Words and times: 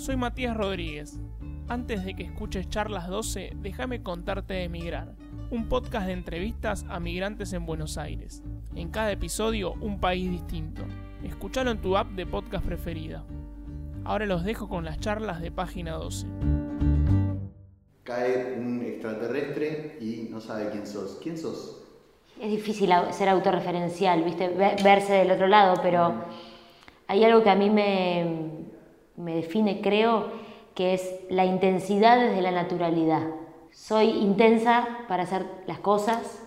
Soy 0.00 0.16
Matías 0.16 0.56
Rodríguez. 0.56 1.20
Antes 1.68 2.06
de 2.06 2.14
que 2.14 2.22
escuches 2.22 2.70
Charlas 2.70 3.06
12, 3.06 3.52
déjame 3.56 4.02
contarte 4.02 4.54
de 4.54 4.70
Migrar, 4.70 5.14
un 5.50 5.68
podcast 5.68 6.06
de 6.06 6.14
entrevistas 6.14 6.86
a 6.88 6.98
migrantes 7.00 7.52
en 7.52 7.66
Buenos 7.66 7.98
Aires. 7.98 8.42
En 8.74 8.88
cada 8.88 9.12
episodio, 9.12 9.74
un 9.74 10.00
país 10.00 10.30
distinto. 10.30 10.84
Escúchalo 11.22 11.70
en 11.70 11.82
tu 11.82 11.98
app 11.98 12.12
de 12.12 12.24
podcast 12.24 12.64
preferida. 12.64 13.26
Ahora 14.02 14.24
los 14.24 14.42
dejo 14.42 14.70
con 14.70 14.86
las 14.86 14.98
charlas 15.00 15.42
de 15.42 15.52
página 15.52 15.92
12. 15.96 16.26
Cae 18.02 18.58
un 18.58 18.80
extraterrestre 18.80 19.98
y 20.00 20.28
no 20.30 20.40
sabe 20.40 20.70
quién 20.70 20.86
sos. 20.86 21.20
¿Quién 21.22 21.36
sos? 21.36 21.84
Es 22.40 22.50
difícil 22.50 22.90
ser 23.10 23.28
autorreferencial, 23.28 24.24
¿viste? 24.24 24.48
verse 24.48 25.12
del 25.12 25.30
otro 25.30 25.46
lado, 25.46 25.78
pero 25.82 26.24
hay 27.06 27.22
algo 27.22 27.42
que 27.42 27.50
a 27.50 27.54
mí 27.54 27.68
me, 27.68 28.59
me 29.20 29.36
define, 29.36 29.80
creo, 29.80 30.26
que 30.74 30.94
es 30.94 31.20
la 31.28 31.44
intensidad 31.44 32.18
desde 32.18 32.42
la 32.42 32.50
naturalidad. 32.50 33.22
Soy 33.72 34.08
intensa 34.08 34.86
para 35.08 35.24
hacer 35.24 35.46
las 35.66 35.78
cosas, 35.80 36.42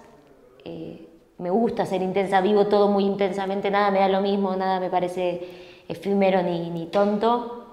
eh, 0.65 1.07
me 1.37 1.49
gusta 1.49 1.85
ser 1.85 2.01
intensa, 2.01 2.41
vivo 2.41 2.67
todo 2.67 2.87
muy 2.87 3.05
intensamente, 3.05 3.69
nada 3.69 3.91
me 3.91 3.99
da 3.99 4.07
lo 4.07 4.21
mismo, 4.21 4.55
nada 4.55 4.79
me 4.79 4.89
parece 4.89 5.47
efímero 5.87 6.41
ni, 6.41 6.69
ni 6.69 6.85
tonto, 6.87 7.65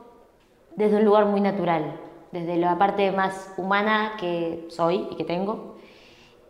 desde 0.77 0.97
un 0.97 1.05
lugar 1.05 1.27
muy 1.27 1.41
natural, 1.41 1.99
desde 2.33 2.57
la 2.57 2.79
parte 2.79 3.13
más 3.13 3.53
humana 3.57 4.15
que 4.19 4.67
soy 4.69 5.09
y 5.11 5.17
que 5.17 5.25
tengo, 5.25 5.77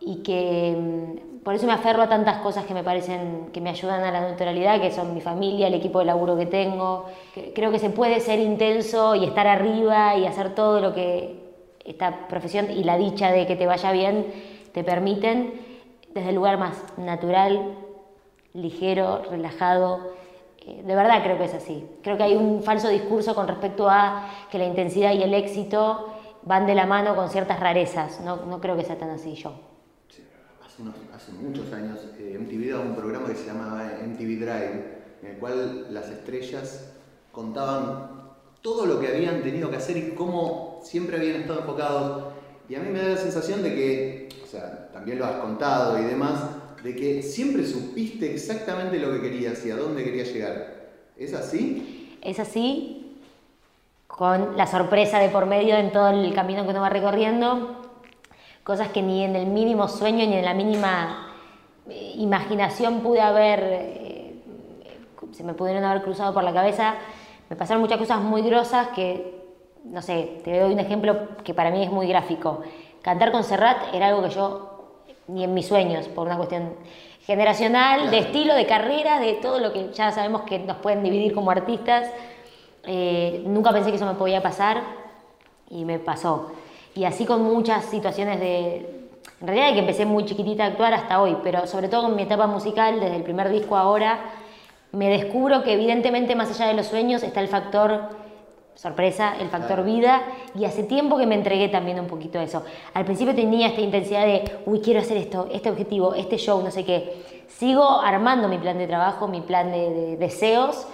y 0.01 0.23
que 0.23 0.77
mm, 0.79 1.30
por 1.45 1.55
eso 1.55 1.67
me 1.67 1.73
aferro 1.73 2.03
a 2.03 2.09
tantas 2.09 2.39
cosas 2.39 2.67
que 2.67 2.75
me 2.75 2.85
parecen 2.85 3.48
que 3.53 3.62
me 3.62 3.71
ayudan 3.71 4.05
a 4.05 4.11
la 4.11 4.21
naturalidad, 4.21 4.79
que 4.81 4.91
son 4.91 5.15
mi 5.15 5.23
familia, 5.23 5.69
el 5.69 5.75
equipo 5.75 6.01
de 6.01 6.05
laburo 6.05 6.37
que 6.37 6.45
tengo. 6.45 7.07
Creo 7.55 7.71
que 7.71 7.79
se 7.79 7.89
puede 7.89 8.21
ser 8.21 8.39
intenso 8.39 9.15
y 9.15 9.25
estar 9.25 9.47
arriba 9.47 10.17
y 10.17 10.27
hacer 10.27 10.55
todo 10.55 10.81
lo 10.81 10.92
que 10.92 11.41
esta 11.84 12.29
profesión 12.29 12.70
y 12.70 12.84
la 12.84 12.98
dicha 12.98 13.33
de 13.33 13.47
que 13.47 13.56
te 13.56 13.67
vaya 13.67 13.91
bien 13.91 14.27
te 14.73 14.84
permiten 14.84 15.55
desde 16.12 16.29
el 16.29 16.34
lugar 16.34 16.59
más 16.59 16.77
natural, 16.98 17.75
ligero, 18.53 19.23
relajado. 19.31 20.12
Eh, 20.67 20.83
de 20.84 20.95
verdad 20.95 21.23
creo 21.23 21.39
que 21.39 21.45
es 21.45 21.55
así. 21.55 21.86
Creo 22.03 22.19
que 22.19 22.25
hay 22.25 22.36
un 22.36 22.62
falso 22.62 22.89
discurso 22.89 23.34
con 23.34 23.48
respecto 23.48 23.89
a 23.89 24.29
que 24.51 24.59
la 24.59 24.67
intensidad 24.67 25.14
y 25.14 25.23
el 25.23 25.33
éxito 25.33 26.12
van 26.42 26.67
de 26.67 26.75
la 26.75 26.84
mano 26.84 27.17
con 27.17 27.31
ciertas 27.31 27.59
rarezas. 27.59 28.20
No, 28.20 28.36
no 28.36 28.61
creo 28.61 28.77
que 28.77 28.84
sea 28.84 28.98
tan 28.98 29.09
así 29.09 29.34
yo 29.36 29.70
hace 31.14 31.33
muchos 31.33 31.73
años, 31.73 31.98
eh, 32.19 32.39
MTV 32.39 32.70
daba 32.70 32.84
un 32.84 32.97
programa 32.97 33.28
que 33.28 33.34
se 33.34 33.47
llamaba 33.47 33.98
MTV 34.05 34.41
Drive, 34.41 35.00
en 35.23 35.31
el 35.31 35.36
cual 35.39 35.92
las 35.92 36.09
estrellas 36.09 36.92
contaban 37.33 38.20
todo 38.62 38.86
lo 38.86 39.01
que 39.01 39.08
habían 39.08 39.42
tenido 39.42 39.70
que 39.70 39.77
hacer 39.77 39.97
y 39.97 40.11
cómo 40.11 40.81
siempre 40.83 41.17
habían 41.17 41.42
estado 41.42 41.61
enfocados. 41.61 42.25
Y 42.69 42.75
a 42.75 42.81
mí 42.81 42.91
me 42.91 43.01
da 43.01 43.08
la 43.08 43.17
sensación 43.17 43.62
de 43.62 43.75
que, 43.75 44.28
o 44.45 44.47
sea, 44.47 44.91
también 44.92 45.19
lo 45.19 45.27
has 45.27 45.36
contado 45.36 45.98
y 45.98 46.05
demás, 46.05 46.41
de 46.83 46.95
que 46.95 47.23
siempre 47.23 47.67
supiste 47.67 48.33
exactamente 48.33 48.98
lo 48.98 49.12
que 49.12 49.20
querías 49.20 49.64
y 49.67 49.70
a 49.70 49.77
dónde 49.77 50.05
querías 50.05 50.33
llegar. 50.33 50.91
¿Es 51.17 51.34
así? 51.34 52.17
Es 52.23 52.39
así, 52.39 53.19
con 54.06 54.56
la 54.56 54.67
sorpresa 54.67 55.19
de 55.19 55.28
por 55.28 55.47
medio 55.47 55.77
en 55.77 55.92
todo 55.92 56.08
el 56.11 56.34
camino 56.34 56.64
que 56.64 56.70
uno 56.70 56.81
va 56.81 56.89
recorriendo, 56.89 57.80
cosas 58.62 58.89
que 58.89 59.03
ni 59.03 59.25
en 59.25 59.36
el 59.36 59.47
mínimo 59.47 59.89
sueño 59.89 60.27
ni 60.27 60.36
en 60.36 60.44
la 60.44 60.55
mínima 60.55 61.30
eh, 61.89 62.14
imaginación 62.16 63.00
pude 63.00 63.20
haber, 63.20 63.61
eh, 63.62 64.34
se 65.33 65.42
me 65.42 65.55
pudieron 65.55 65.84
haber 65.84 66.02
cruzado 66.02 66.33
por 66.33 66.44
la 66.44 66.52
cabeza. 66.52 66.94
Me 67.48 67.56
pasaron 67.56 67.80
muchas 67.80 67.98
cosas 67.98 68.20
muy 68.20 68.42
grosas 68.42 68.89
que, 68.89 69.42
no 69.84 70.02
sé, 70.02 70.41
te 70.44 70.61
doy 70.61 70.72
un 70.72 70.78
ejemplo 70.78 71.28
que 71.42 71.55
para 71.55 71.70
mí 71.70 71.83
es 71.83 71.91
muy 71.91 72.06
gráfico. 72.06 72.62
Cantar 73.02 73.33
con 73.33 73.45
Serrat 73.45 73.95
era 73.95 74.08
algo 74.08 74.23
que 74.23 74.30
yo, 74.30 74.92
ni 75.27 75.45
en 75.45 75.55
mis 75.55 75.67
sueños, 75.67 76.06
por 76.08 76.27
una 76.27 76.36
cuestión 76.36 76.74
generacional, 77.24 78.11
de 78.11 78.18
estilo, 78.18 78.55
de 78.55 78.67
carrera, 78.67 79.20
de 79.20 79.35
todo 79.35 79.58
lo 79.58 79.73
que 79.73 79.92
ya 79.92 80.12
sabemos 80.12 80.42
que 80.42 80.58
nos 80.58 80.77
pueden 80.79 81.02
dividir 81.02 81.35
como 81.35 81.51
artistas. 81.51 82.11
Eh, 82.85 83.42
nunca 83.46 83.73
pensé 83.73 83.90
que 83.90 83.96
eso 83.96 84.06
me 84.06 84.14
podía 84.14 84.42
pasar 84.42 84.83
y 85.70 85.85
me 85.85 85.98
pasó. 85.98 86.52
Y 86.95 87.05
así 87.05 87.24
con 87.24 87.42
muchas 87.42 87.84
situaciones 87.84 88.40
de... 88.40 88.96
En 89.40 89.46
realidad 89.46 89.68
de 89.68 89.74
que 89.74 89.80
empecé 89.80 90.05
muy 90.05 90.24
chiquitita 90.27 90.64
a 90.64 90.67
actuar 90.68 90.92
hasta 90.92 91.20
hoy, 91.20 91.36
pero 91.42 91.67
sobre 91.67 91.89
todo 91.89 92.02
con 92.02 92.17
mi 92.17 92.23
etapa 92.23 92.46
musical, 92.46 93.01
desde 93.01 93.17
el 93.17 93.23
primer 93.23 93.48
disco 93.48 93.77
ahora, 93.77 94.20
me 94.92 95.08
descubro 95.08 95.62
que 95.62 95.73
evidentemente 95.73 96.34
más 96.34 96.50
allá 96.50 96.67
de 96.67 96.74
los 96.74 96.86
sueños 96.86 97.23
está 97.23 97.40
el 97.40 97.48
factor 97.48 98.20
sorpresa, 98.74 99.34
el 99.39 99.48
factor 99.48 99.84
vida, 99.84 100.23
y 100.55 100.64
hace 100.64 100.84
tiempo 100.84 101.18
que 101.18 101.27
me 101.27 101.34
entregué 101.34 101.68
también 101.68 102.00
un 102.00 102.06
poquito 102.06 102.39
a 102.39 102.42
eso. 102.42 102.64
Al 102.95 103.05
principio 103.05 103.34
tenía 103.34 103.68
esta 103.68 103.83
intensidad 103.83 104.24
de, 104.24 104.58
uy, 104.64 104.80
quiero 104.80 105.00
hacer 105.00 105.18
esto, 105.18 105.48
este 105.52 105.68
objetivo, 105.68 106.14
este 106.14 106.39
show, 106.39 106.62
no 106.62 106.70
sé 106.70 106.84
qué. 106.84 107.45
Sigo 107.48 108.00
armando 108.00 108.48
mi 108.48 108.56
plan 108.58 108.79
de 108.79 108.86
trabajo, 108.86 109.29
mi 109.29 109.42
plan 109.42 109.70
de 109.70 110.17
deseos, 110.17 110.86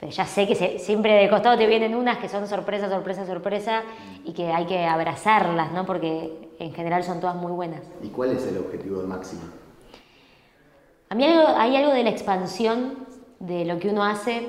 pero 0.00 0.10
ya 0.12 0.24
sé 0.24 0.46
que 0.46 0.78
siempre 0.78 1.12
de 1.12 1.28
costado 1.28 1.58
te 1.58 1.66
vienen 1.66 1.94
unas 1.94 2.16
que 2.16 2.28
son 2.30 2.48
sorpresa, 2.48 2.88
sorpresa, 2.88 3.26
sorpresa 3.26 3.82
y 4.24 4.32
que 4.32 4.50
hay 4.50 4.64
que 4.64 4.86
abrazarlas, 4.86 5.72
¿no? 5.72 5.84
Porque 5.84 6.54
en 6.58 6.72
general 6.72 7.04
son 7.04 7.20
todas 7.20 7.36
muy 7.36 7.52
buenas. 7.52 7.82
¿Y 8.02 8.08
cuál 8.08 8.30
es 8.30 8.46
el 8.46 8.56
objetivo 8.56 9.02
de 9.02 9.06
Máxima? 9.06 9.42
A 11.10 11.14
mí 11.14 11.24
hay 11.24 11.76
algo, 11.76 11.92
de 11.92 12.02
la 12.02 12.08
expansión 12.08 13.06
de 13.40 13.66
lo 13.66 13.78
que 13.78 13.90
uno 13.90 14.02
hace 14.02 14.48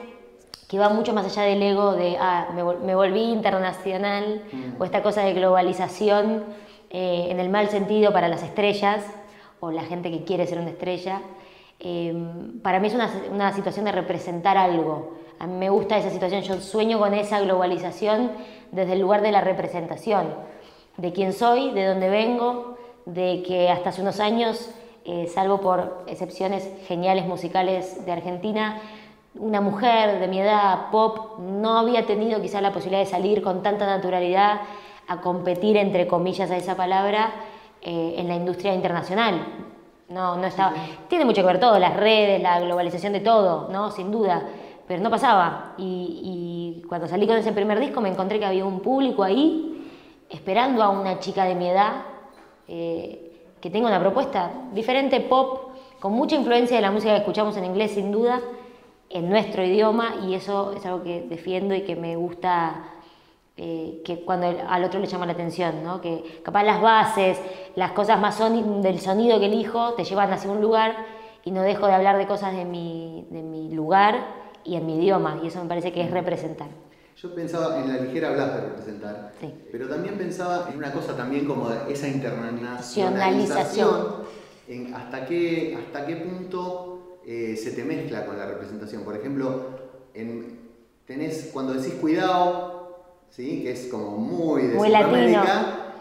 que 0.69 0.79
va 0.79 0.87
mucho 0.87 1.11
más 1.11 1.25
allá 1.25 1.41
del 1.41 1.61
ego 1.61 1.95
de, 1.95 2.15
ah, 2.17 2.47
me, 2.55 2.95
volví 2.95 3.23
internacional 3.23 4.43
mm. 4.53 4.81
o 4.81 4.85
esta 4.85 5.03
cosa 5.03 5.23
de 5.23 5.33
globalización 5.33 6.45
eh, 6.91 7.27
en 7.29 7.41
el 7.41 7.49
mal 7.49 7.67
sentido 7.67 8.13
para 8.13 8.29
las 8.29 8.41
estrellas 8.41 9.03
o 9.59 9.69
la 9.69 9.83
gente 9.83 10.11
que 10.11 10.23
quiere 10.23 10.47
ser 10.47 10.59
una 10.59 10.69
estrella. 10.69 11.21
Eh, 11.81 12.13
para 12.63 12.79
mí 12.79 12.87
es 12.87 12.93
una, 12.93 13.11
una 13.33 13.51
situación 13.51 13.83
de 13.83 13.91
representar 13.91 14.57
algo 14.57 15.19
a 15.41 15.47
mí 15.47 15.55
me 15.55 15.71
gusta 15.71 15.97
esa 15.97 16.11
situación, 16.11 16.43
yo 16.43 16.61
sueño 16.61 16.99
con 16.99 17.15
esa 17.15 17.39
globalización 17.39 18.29
desde 18.71 18.93
el 18.93 18.99
lugar 18.99 19.23
de 19.23 19.31
la 19.31 19.41
representación, 19.41 20.35
de 20.97 21.11
quién 21.13 21.33
soy, 21.33 21.71
de 21.71 21.87
dónde 21.87 22.09
vengo, 22.09 22.77
de 23.07 23.41
que 23.41 23.67
hasta 23.67 23.89
hace 23.89 24.03
unos 24.03 24.19
años, 24.19 24.69
eh, 25.03 25.25
salvo 25.33 25.59
por 25.59 26.03
excepciones 26.05 26.69
geniales 26.85 27.25
musicales 27.25 28.05
de 28.05 28.11
Argentina, 28.11 28.81
una 29.33 29.61
mujer 29.61 30.19
de 30.19 30.27
mi 30.27 30.39
edad, 30.39 30.91
pop, 30.91 31.39
no 31.39 31.79
había 31.79 32.05
tenido 32.05 32.39
quizás 32.39 32.61
la 32.61 32.71
posibilidad 32.71 33.03
de 33.03 33.09
salir 33.09 33.41
con 33.41 33.63
tanta 33.63 33.87
naturalidad 33.87 34.61
a 35.07 35.21
competir, 35.21 35.75
entre 35.75 36.05
comillas, 36.05 36.51
a 36.51 36.57
esa 36.57 36.75
palabra, 36.75 37.31
eh, 37.81 38.13
en 38.17 38.27
la 38.27 38.35
industria 38.35 38.75
internacional. 38.75 39.43
No, 40.07 40.37
no 40.37 40.45
estaba. 40.45 40.73
Tiene 41.07 41.25
mucho 41.25 41.41
que 41.41 41.47
ver 41.47 41.59
todo, 41.59 41.79
las 41.79 41.97
redes, 41.97 42.39
la 42.43 42.59
globalización 42.59 43.13
de 43.13 43.21
todo, 43.21 43.69
¿no? 43.69 43.89
Sin 43.89 44.11
duda 44.11 44.43
pero 44.91 45.03
no 45.03 45.09
pasaba. 45.09 45.73
Y, 45.77 46.83
cuando 46.89 47.07
salí 47.07 47.25
con 47.25 47.37
ese 47.37 47.53
primer 47.53 47.79
disco 47.79 48.01
me 48.01 48.09
encontré 48.09 48.39
que 48.39 48.45
había 48.45 48.65
un 48.65 48.81
público 48.81 49.23
ahí 49.23 49.89
esperando 50.29 50.83
a 50.83 50.89
una 50.89 51.17
chica 51.19 51.45
de 51.45 51.55
mi 51.55 51.69
edad 51.69 52.03
eh, 52.67 53.53
que 53.61 53.69
tenga 53.69 53.87
una 53.87 54.01
propuesta 54.01 54.51
diferente, 54.73 55.21
pop, 55.21 55.69
con 56.01 56.11
mucha 56.11 56.35
influencia 56.35 56.75
de 56.75 56.81
la 56.81 56.91
música 56.91 57.13
que 57.13 57.19
escuchamos 57.19 57.55
en 57.55 57.63
inglés 57.63 57.91
sin 57.91 58.11
duda, 58.11 58.41
en 59.09 59.29
nuestro 59.29 59.63
idioma, 59.63 60.15
y 60.27 60.33
eso 60.33 60.73
es 60.73 60.85
algo 60.85 61.03
que 61.03 61.21
defiendo 61.21 61.73
y 61.73 61.83
que 61.83 61.95
me 61.95 62.17
gusta. 62.17 62.83
Eh, 63.55 64.01
que 64.03 64.25
cuando 64.25 64.47
al 64.67 64.83
otro 64.83 64.99
le 64.99 65.07
llama 65.07 65.25
la 65.25 65.33
atención, 65.33 65.83
¿no? 65.83 66.01
que 66.01 66.41
capaz 66.43 66.63
las 66.63 66.81
bases, 66.81 67.39
las 67.75 67.91
cosas 67.93 68.19
más 68.19 68.37
del 68.39 68.99
sonido 68.99 69.39
que 69.39 69.45
elijo 69.45 69.93
te 69.93 70.03
llevan 70.03 70.33
hacia 70.33 70.51
un 70.51 70.59
lugar 70.59 70.95
y 71.45 71.51
no 71.51 71.61
dejo 71.61 71.87
de 71.87 71.93
hablar 71.93 72.17
de 72.17 72.25
cosas 72.27 72.53
de 72.55 72.65
mi, 72.65 73.27
de 73.29 73.41
mi 73.41 73.69
lugar 73.69 74.40
y 74.63 74.75
en 74.75 74.85
mi 74.85 74.97
idioma, 74.97 75.39
y 75.43 75.47
eso 75.47 75.61
me 75.61 75.69
parece 75.69 75.91
que 75.91 76.01
es 76.01 76.11
representar. 76.11 76.67
Yo 77.21 77.35
pensaba, 77.35 77.79
en 77.79 77.87
la 77.87 78.01
ligera 78.01 78.29
hablas 78.29 78.55
de 78.55 78.61
representar, 78.61 79.33
pero 79.71 79.87
también 79.87 80.17
pensaba 80.17 80.69
en 80.71 80.77
una 80.77 80.91
cosa 80.91 81.15
también 81.15 81.45
como 81.45 81.69
esa 81.87 82.07
internacionalización, 82.07 83.93
en 84.67 84.93
hasta 84.95 85.25
qué, 85.25 85.77
hasta 85.79 86.07
qué 86.07 86.15
punto 86.15 87.19
eh, 87.25 87.55
se 87.61 87.71
te 87.71 87.83
mezcla 87.83 88.25
con 88.25 88.39
la 88.39 88.47
representación. 88.47 89.03
Por 89.03 89.15
ejemplo, 89.15 89.65
en, 90.15 90.61
tenés, 91.05 91.51
cuando 91.53 91.73
decís 91.73 91.93
cuidado, 91.95 93.03
¿sí? 93.29 93.61
que 93.63 93.71
es 93.71 93.87
como 93.87 94.17
muy 94.17 94.63
de 94.63 94.75
muy 94.75 94.89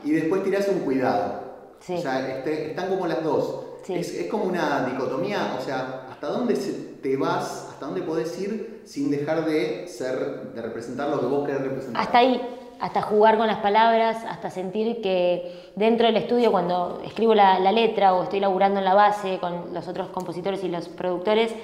y 0.03 0.13
después 0.13 0.43
tirás 0.43 0.69
un 0.69 0.81
cuidado. 0.81 1.41
O 1.81 2.01
sea, 2.01 2.37
este, 2.37 2.71
están 2.71 2.89
como 2.89 3.06
las 3.06 3.23
dos. 3.23 3.67
Es, 3.89 4.15
es, 4.15 4.31
como 4.31 4.45
una 4.45 4.87
dicotomía, 4.87 5.56
o 5.59 5.65
sea, 5.65 6.06
¿hasta 6.11 6.29
dónde 6.29 6.55
te 6.55 7.17
vas 7.17 7.69
¿Hasta 7.81 7.93
dónde 7.93 8.06
podés 8.06 8.38
ir 8.38 8.82
sin 8.85 9.11
dejar 9.11 9.47
de 9.47 9.88
ser, 9.88 10.53
de 10.53 10.61
representar 10.61 11.09
lo 11.09 11.19
que 11.19 11.25
vos 11.25 11.47
querés 11.47 11.62
representar? 11.62 12.03
Hasta 12.03 12.19
ahí, 12.19 12.38
hasta 12.79 13.00
jugar 13.00 13.38
con 13.38 13.47
las 13.47 13.61
palabras, 13.61 14.23
hasta 14.29 14.50
sentir 14.50 15.00
que 15.00 15.71
dentro 15.77 16.06
del 16.06 16.19
estudio, 16.19 16.53
cuando 16.53 17.00
escribo 17.06 17.35
la, 17.35 17.59
letra 17.73 18.12
o 18.12 18.25
estoy 18.25 18.38
laburando 18.38 18.81
en 18.81 18.85
la 18.85 18.93
base 18.93 19.38
con 19.38 19.73
los 19.73 19.88
otros 19.88 20.11
compositores 20.11 20.62
y 20.62 20.69
los 20.69 20.91
productores, 20.91 21.55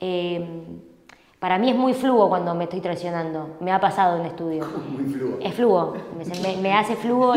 eh, 0.00 0.42
Para 1.38 1.58
mí 1.58 1.68
es 1.68 1.76
muy 1.76 1.92
fluo 1.92 2.30
cuando 2.30 2.54
me 2.54 2.64
estoy 2.64 2.80
traicionando. 2.80 3.58
Me 3.60 3.70
ha 3.70 3.78
pasado 3.78 4.18
en 4.18 4.24
estudio. 4.24 4.66
Muy 4.88 5.04
fluo. 5.12 5.38
Es 5.38 5.54
fluo. 5.54 5.94
Me, 6.62 6.72
hace 6.72 6.96
fluo 6.96 7.34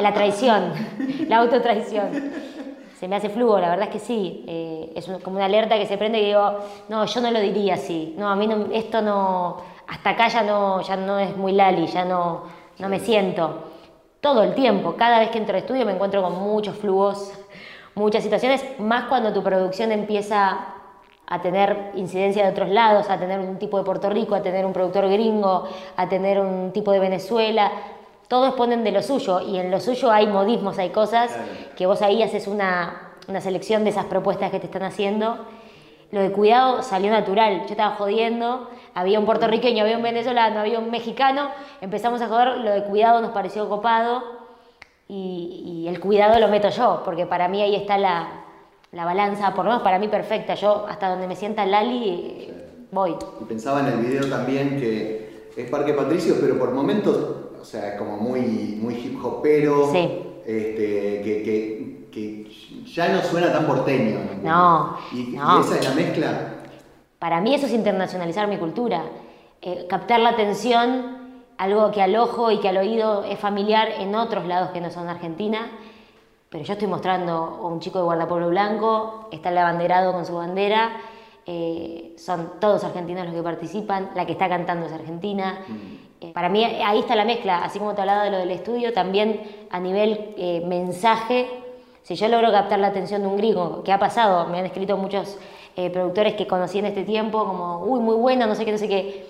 la 0.00 0.14
traición, 0.14 0.72
la 1.28 1.36
autotraición. 1.36 2.08
Se 2.98 3.06
me 3.06 3.14
hace 3.14 3.28
fluo, 3.28 3.60
la 3.60 3.70
verdad 3.70 3.86
es 3.86 3.92
que 3.92 4.00
sí. 4.00 4.44
Eh, 4.48 4.92
es 4.96 5.06
como 5.22 5.36
una 5.36 5.44
alerta 5.44 5.78
que 5.78 5.86
se 5.86 5.96
prende 5.96 6.18
y 6.20 6.26
digo, 6.26 6.58
no, 6.88 7.04
yo 7.04 7.20
no 7.20 7.30
lo 7.30 7.38
diría 7.38 7.74
así. 7.74 8.14
No, 8.18 8.28
a 8.28 8.34
mí 8.34 8.48
no, 8.48 8.66
esto 8.72 9.00
no, 9.00 9.58
hasta 9.86 10.10
acá 10.10 10.26
ya 10.26 10.42
no, 10.42 10.80
ya 10.80 10.96
no 10.96 11.18
es 11.20 11.36
muy 11.36 11.52
Lali, 11.52 11.86
ya 11.86 12.04
no, 12.04 12.42
no 12.78 12.88
me 12.88 12.98
siento. 12.98 13.64
Todo 14.20 14.42
el 14.42 14.54
tiempo, 14.54 14.96
cada 14.96 15.20
vez 15.20 15.30
que 15.30 15.38
entro 15.38 15.54
al 15.54 15.62
estudio 15.62 15.86
me 15.86 15.92
encuentro 15.92 16.22
con 16.22 16.40
muchos 16.42 16.76
flujos, 16.76 17.32
muchas 17.94 18.24
situaciones, 18.24 18.64
más 18.80 19.04
cuando 19.04 19.32
tu 19.32 19.44
producción 19.44 19.92
empieza 19.92 20.74
a 21.24 21.40
tener 21.40 21.92
incidencia 21.94 22.42
de 22.44 22.50
otros 22.50 22.68
lados, 22.68 23.08
a 23.10 23.18
tener 23.18 23.38
un 23.38 23.58
tipo 23.58 23.78
de 23.78 23.84
Puerto 23.84 24.10
Rico, 24.10 24.34
a 24.34 24.42
tener 24.42 24.66
un 24.66 24.72
productor 24.72 25.08
gringo, 25.08 25.68
a 25.96 26.08
tener 26.08 26.40
un 26.40 26.72
tipo 26.72 26.90
de 26.90 26.98
Venezuela. 26.98 27.70
Todos 28.28 28.54
ponen 28.54 28.84
de 28.84 28.92
lo 28.92 29.02
suyo 29.02 29.40
y 29.40 29.58
en 29.58 29.70
lo 29.70 29.80
suyo 29.80 30.10
hay 30.10 30.26
modismos, 30.26 30.78
hay 30.78 30.90
cosas 30.90 31.34
que 31.76 31.86
vos 31.86 32.02
ahí 32.02 32.22
haces 32.22 32.46
una, 32.46 33.12
una 33.26 33.40
selección 33.40 33.84
de 33.84 33.90
esas 33.90 34.04
propuestas 34.04 34.50
que 34.50 34.60
te 34.60 34.66
están 34.66 34.82
haciendo. 34.82 35.38
Lo 36.10 36.20
de 36.20 36.30
cuidado 36.32 36.82
salió 36.82 37.10
natural. 37.10 37.60
Yo 37.60 37.70
estaba 37.70 37.96
jodiendo, 37.96 38.68
había 38.94 39.18
un 39.18 39.26
puertorriqueño, 39.26 39.82
había 39.82 39.96
un 39.96 40.02
venezolano, 40.02 40.60
había 40.60 40.78
un 40.78 40.90
mexicano. 40.90 41.50
Empezamos 41.80 42.20
a 42.22 42.28
joder, 42.28 42.58
lo 42.58 42.70
de 42.70 42.84
cuidado 42.84 43.20
nos 43.20 43.30
pareció 43.30 43.68
copado 43.68 44.22
y, 45.06 45.84
y 45.84 45.88
el 45.88 46.00
cuidado 46.00 46.38
lo 46.38 46.48
meto 46.48 46.68
yo, 46.68 47.02
porque 47.04 47.26
para 47.26 47.48
mí 47.48 47.62
ahí 47.62 47.74
está 47.74 47.98
la, 47.98 48.28
la 48.92 49.04
balanza, 49.04 49.54
por 49.54 49.64
lo 49.64 49.70
menos 49.70 49.82
para 49.82 49.98
mí 49.98 50.08
perfecta. 50.08 50.54
Yo 50.54 50.86
hasta 50.88 51.10
donde 51.10 51.26
me 51.26 51.36
sienta 51.36 51.64
Lali 51.66 52.52
voy. 52.90 53.16
Y 53.40 53.44
pensaba 53.44 53.80
en 53.80 53.86
el 53.86 53.98
video 53.98 54.28
también 54.28 54.78
que 54.78 55.50
es 55.56 55.70
Parque 55.70 55.92
Patricio, 55.92 56.36
pero 56.40 56.58
por 56.58 56.72
momentos, 56.72 57.47
o 57.60 57.64
sea, 57.64 57.96
como 57.96 58.16
muy, 58.16 58.40
muy 58.80 58.94
hip 58.94 59.24
hopero, 59.24 59.90
sí. 59.92 60.22
este, 60.46 61.22
que, 61.22 62.08
que, 62.12 62.48
ya 62.86 63.08
no 63.08 63.22
suena 63.22 63.52
tan 63.52 63.66
porteño. 63.66 64.18
No, 64.42 64.96
y, 65.12 65.36
esa 65.36 65.78
es 65.78 65.88
la 65.88 65.94
mezcla. 65.94 66.54
Para 67.18 67.40
mí 67.40 67.54
eso 67.54 67.66
es 67.66 67.72
internacionalizar 67.72 68.48
mi 68.48 68.56
cultura, 68.56 69.02
eh, 69.62 69.86
captar 69.88 70.20
la 70.20 70.30
atención, 70.30 71.42
algo 71.58 71.90
que 71.90 72.02
al 72.02 72.16
ojo 72.16 72.50
y 72.50 72.58
que 72.60 72.68
al 72.68 72.78
oído 72.78 73.24
es 73.24 73.38
familiar 73.38 73.88
en 73.98 74.14
otros 74.14 74.46
lados 74.46 74.70
que 74.70 74.80
no 74.80 74.90
son 74.90 75.08
Argentina 75.08 75.70
pero 76.50 76.64
yo 76.64 76.72
estoy 76.72 76.88
mostrando 76.88 77.32
a 77.32 77.66
un 77.66 77.80
chico 77.80 77.98
de 77.98 78.04
guardapueblo 78.04 78.48
blanco, 78.48 79.28
está 79.30 79.50
el 79.50 79.58
abanderado 79.58 80.12
con 80.12 80.24
su 80.24 80.34
bandera, 80.34 80.92
eh, 81.44 82.14
son 82.16 82.52
todos 82.58 82.84
argentinos 82.84 83.26
los 83.26 83.34
que 83.34 83.42
participan, 83.42 84.10
la 84.14 84.24
que 84.24 84.32
está 84.32 84.48
cantando 84.48 84.86
es 84.86 84.92
argentina. 84.92 85.64
Mm. 85.68 86.07
Eh, 86.20 86.32
para 86.32 86.48
mí 86.48 86.64
ahí 86.64 87.00
está 87.00 87.14
la 87.14 87.24
mezcla, 87.24 87.58
así 87.58 87.78
como 87.78 87.94
te 87.94 88.00
hablaba 88.00 88.24
de 88.24 88.30
lo 88.30 88.38
del 88.38 88.50
estudio, 88.50 88.92
también 88.92 89.40
a 89.70 89.78
nivel 89.78 90.34
eh, 90.36 90.62
mensaje, 90.66 91.48
si 92.02 92.14
yo 92.14 92.28
logro 92.28 92.50
captar 92.50 92.78
la 92.78 92.88
atención 92.88 93.22
de 93.22 93.28
un 93.28 93.36
gringo, 93.36 93.82
que 93.84 93.92
ha 93.92 93.98
pasado, 93.98 94.48
me 94.48 94.58
han 94.58 94.66
escrito 94.66 94.96
muchos 94.96 95.38
productores 95.92 96.34
que 96.34 96.48
conocí 96.48 96.80
en 96.80 96.86
este 96.86 97.04
tiempo, 97.04 97.44
como, 97.44 97.84
uy, 97.84 98.00
muy 98.00 98.16
bueno, 98.16 98.48
no 98.48 98.56
sé 98.56 98.64
qué, 98.64 98.72
no 98.72 98.78
sé 98.78 98.88
qué, 98.88 99.26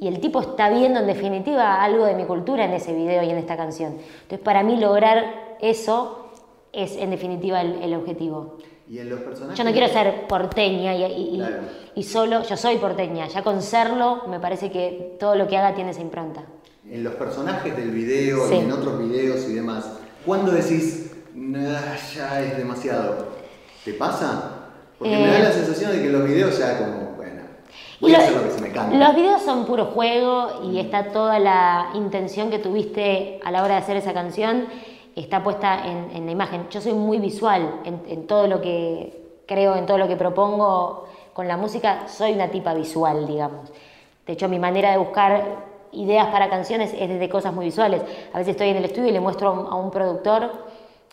y 0.00 0.06
el 0.06 0.20
tipo 0.20 0.40
está 0.40 0.70
viendo 0.70 1.00
en 1.00 1.06
definitiva 1.06 1.82
algo 1.82 2.04
de 2.04 2.14
mi 2.14 2.24
cultura 2.24 2.64
en 2.64 2.72
ese 2.72 2.94
video 2.94 3.22
y 3.24 3.30
en 3.30 3.38
esta 3.38 3.56
canción. 3.56 3.96
Entonces 4.22 4.38
para 4.38 4.62
mí 4.62 4.76
lograr 4.76 5.56
eso 5.60 6.30
es 6.72 6.96
en 6.96 7.10
definitiva 7.10 7.60
el, 7.60 7.94
objetivo. 7.94 8.58
¿Y 8.88 8.98
en 8.98 9.10
los 9.10 9.20
personajes? 9.20 9.58
Yo 9.58 9.64
no 9.64 9.72
quiero 9.72 9.88
ser 9.88 10.26
porteña 10.26 10.94
y, 10.94 11.42
y, 11.94 12.02
solo, 12.02 12.42
yo 12.42 12.56
soy 12.56 12.78
porteña, 12.78 13.28
ya 13.28 13.42
con 13.42 13.60
serlo 13.60 14.22
me 14.28 14.40
parece 14.40 14.70
que 14.70 15.16
todo 15.20 15.34
lo 15.34 15.46
que 15.46 15.58
haga 15.58 15.74
tiene 15.74 15.90
esa 15.90 16.00
impronta. 16.00 16.44
En 16.90 17.04
los 17.04 17.14
personajes 17.14 17.76
del 17.76 17.90
video 17.90 18.50
y 18.50 18.56
en 18.56 18.72
otros 18.72 18.98
videos 18.98 19.46
y 19.48 19.54
demás, 19.54 19.92
¿cuándo 20.24 20.52
decís, 20.52 21.12
ya 22.14 22.40
es 22.40 22.56
demasiado? 22.56 23.28
¿Te 23.84 23.92
pasa? 23.92 24.70
Porque 24.98 25.14
me 25.14 25.26
da 25.26 25.38
la 25.38 25.50
eh, 25.50 25.52
sensación 25.52 25.92
de 25.92 26.02
que 26.02 26.08
los 26.08 26.24
videos 26.24 26.58
ya 26.58 26.78
como, 26.78 27.12
bueno, 27.16 27.42
voy 28.00 28.14
a 28.14 28.18
hacer 28.18 28.36
lo 28.36 28.44
que 28.44 28.50
se 28.50 28.60
me 28.62 28.72
canta. 28.72 28.96
Los 28.96 29.14
videos 29.14 29.42
son 29.42 29.66
puro 29.66 29.86
juego 29.86 30.62
y 30.72 30.80
está 30.80 31.12
toda 31.12 31.38
la 31.38 31.90
intención 31.94 32.50
que 32.50 32.58
tuviste 32.58 33.38
a 33.44 33.50
la 33.50 33.62
hora 33.62 33.74
de 33.74 33.80
hacer 33.80 33.98
esa 33.98 34.14
canción 34.14 34.66
está 35.20 35.42
puesta 35.42 35.86
en, 35.86 36.26
la 36.26 36.32
imagen. 36.32 36.68
Yo 36.70 36.80
soy 36.80 36.92
muy 36.92 37.18
visual 37.18 37.80
en, 37.84 38.26
todo 38.26 38.46
lo 38.46 38.60
que 38.60 39.40
creo, 39.46 39.76
en 39.76 39.86
todo 39.86 39.98
lo 39.98 40.08
que 40.08 40.16
propongo 40.16 41.06
con 41.32 41.48
la 41.48 41.56
música, 41.56 42.08
soy 42.08 42.32
una 42.32 42.48
tipa 42.48 42.74
visual, 42.74 43.26
digamos. 43.26 43.72
De 44.26 44.32
hecho, 44.32 44.48
mi 44.48 44.58
manera 44.58 44.90
de 44.90 44.98
buscar 44.98 45.66
ideas 45.92 46.26
para 46.28 46.50
canciones 46.50 46.92
es 46.92 47.08
desde 47.08 47.28
cosas 47.28 47.54
muy 47.54 47.66
visuales. 47.66 48.02
A 48.32 48.38
veces 48.38 48.52
estoy 48.52 48.68
en 48.68 48.76
el 48.76 48.84
estudio 48.84 49.08
y 49.08 49.12
le 49.12 49.20
muestro 49.20 49.68
a 49.70 49.74
un, 49.74 49.90
productor, 49.90 50.50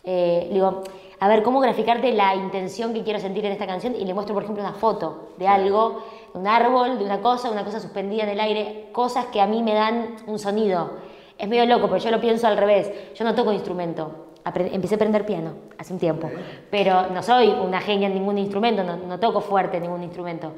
eh, 0.04 0.48
digo, 0.52 0.82
a 1.18 1.28
ver, 1.28 1.42
¿cómo 1.42 1.60
graficarte 1.60 2.12
la 2.12 2.34
intención 2.34 2.92
que 2.92 3.02
quiero 3.02 3.18
sentir 3.18 3.46
en 3.46 3.52
esta 3.52 3.66
canción? 3.66 3.94
Y 3.94 4.04
le 4.04 4.12
muestro, 4.12 4.34
por 4.34 4.42
ejemplo, 4.42 4.62
una 4.62 4.74
foto 4.74 5.30
de 5.38 5.48
algo, 5.48 6.02
de 6.34 6.38
un 6.38 6.46
árbol, 6.46 6.98
de 6.98 7.04
una 7.04 7.22
cosa, 7.22 7.50
una 7.50 7.64
cosa 7.64 7.80
suspendida 7.80 8.24
en 8.24 8.28
el 8.28 8.40
aire, 8.40 8.88
cosas 8.92 9.26
que 9.26 9.40
a 9.40 9.46
mí 9.46 9.62
me 9.62 9.72
dan 9.72 10.16
un 10.26 10.38
sonido. 10.38 10.90
Es 11.38 11.48
medio 11.48 11.66
loco, 11.66 11.88
pero 11.88 11.98
yo 11.98 12.10
lo 12.10 12.20
pienso 12.20 12.46
al 12.46 12.56
revés. 12.56 12.90
Yo 13.14 13.24
no 13.24 13.34
toco 13.34 13.52
instrumento. 13.52 14.26
empecé 14.44 14.94
a 14.94 14.96
aprender 14.96 15.26
piano 15.26 15.52
hace 15.78 15.92
un 15.92 15.98
tiempo, 15.98 16.30
pero 16.70 17.08
no 17.10 17.22
soy 17.22 17.48
una 17.48 17.80
genia 17.80 18.08
en 18.08 18.14
ningún 18.14 18.38
instrumento, 18.38 18.82
no, 18.82 19.20
toco 19.20 19.40
fuerte 19.40 19.80
ningún 19.80 20.02
instrumento. 20.02 20.52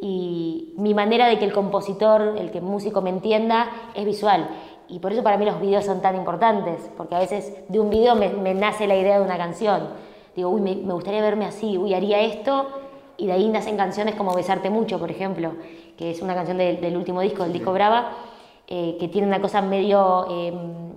Y 0.00 0.72
mi 0.78 0.94
manera 0.94 1.26
de 1.26 1.38
que 1.38 1.44
el 1.44 1.52
compositor, 1.52 2.36
el 2.38 2.50
que 2.50 2.60
músico 2.60 3.02
me 3.02 3.10
entienda, 3.10 3.70
es 3.94 4.04
visual. 4.04 4.48
Y 4.88 4.98
por 4.98 5.12
eso 5.12 5.22
para 5.22 5.36
mí 5.36 5.44
los 5.44 5.60
videos 5.60 5.84
son 5.84 6.00
tan 6.00 6.16
importantes, 6.16 6.90
porque 6.96 7.14
a 7.14 7.18
veces 7.18 7.54
de 7.68 7.80
un 7.80 7.90
video 7.90 8.14
me, 8.14 8.54
nace 8.54 8.86
la 8.86 8.96
idea 8.96 9.18
de 9.18 9.24
una 9.24 9.36
canción. 9.36 9.88
Digo, 10.34 10.48
uy, 10.48 10.60
me, 10.60 10.74
gustaría 10.92 11.20
verme 11.20 11.44
así, 11.44 11.76
uy, 11.76 11.92
haría 11.94 12.20
esto, 12.20 12.68
y 13.16 13.26
de 13.26 13.32
ahí 13.32 13.48
nacen 13.48 13.76
canciones 13.76 14.14
como 14.14 14.34
Besarte 14.34 14.70
Mucho, 14.70 14.98
por 14.98 15.10
ejemplo, 15.10 15.52
que 15.96 16.10
es 16.10 16.22
una 16.22 16.34
canción 16.34 16.56
del 16.56 16.96
último 16.96 17.20
disco, 17.20 17.42
del 17.42 17.52
disco 17.52 17.72
Brava, 17.72 18.12
eh, 18.72 18.96
que 19.00 19.08
tiene 19.08 19.26
una 19.26 19.40
cosa 19.40 19.62
medio 19.62 20.28
em, 20.30 20.90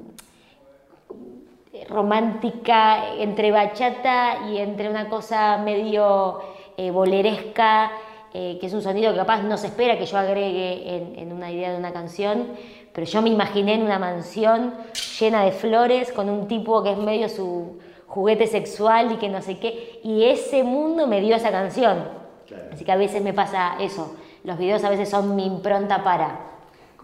romántica 1.90 3.16
entre 3.18 3.50
bachata 3.50 4.48
y 4.48 4.60
entre 4.60 4.92
una 4.92 5.10
cosa 5.10 5.58
medio 5.58 6.40
eh, 6.78 6.92
boleresca, 6.92 7.92
eh, 8.31 8.60
que 8.62 8.68
es 8.68 8.74
un 8.74 8.84
sonido 8.84 9.12
que 9.12 9.18
capaz 9.18 9.42
no 9.42 9.58
se 9.58 9.68
espera 9.68 9.98
que 9.98 10.06
yo 10.06 10.20
agregue 10.20 11.18
en, 11.20 11.34
una 11.34 11.52
idea 11.52 11.72
de 11.72 11.80
una 11.80 11.92
canción, 11.92 12.50
pero 12.94 13.08
yo 13.08 13.24
me 13.24 13.30
imaginé 13.30 13.74
en 13.74 13.82
una 13.82 13.98
mansión 13.98 14.75
llena 15.20 15.44
de 15.44 15.51
flores 15.51 16.12
con 16.12 16.30
un 16.30 16.48
tipo 16.48 16.84
que 16.84 16.92
es 16.92 16.98
medio 17.00 17.27
su 17.27 17.80
juguete 18.06 18.46
sexual 18.46 19.13
y 19.13 19.15
que 19.18 19.30
no 19.30 19.42
sé 19.42 19.58
qué, 19.58 20.00
y 20.03 20.25
ese 20.25 20.63
mundo 20.63 21.08
me 21.08 21.22
dio 21.22 21.36
esa 21.36 21.50
canción. 21.50 22.08
Así 22.72 22.86
que 22.86 22.92
a 22.92 22.98
veces 22.98 23.24
me 23.24 23.34
pasa 23.34 23.77
eso, 23.80 24.15
los 24.44 24.60
videos 24.60 24.84
a 24.84 24.92
veces 24.92 25.10
son 25.10 25.36
mi 25.36 25.48
impronta 25.48 26.03
para. 26.03 26.52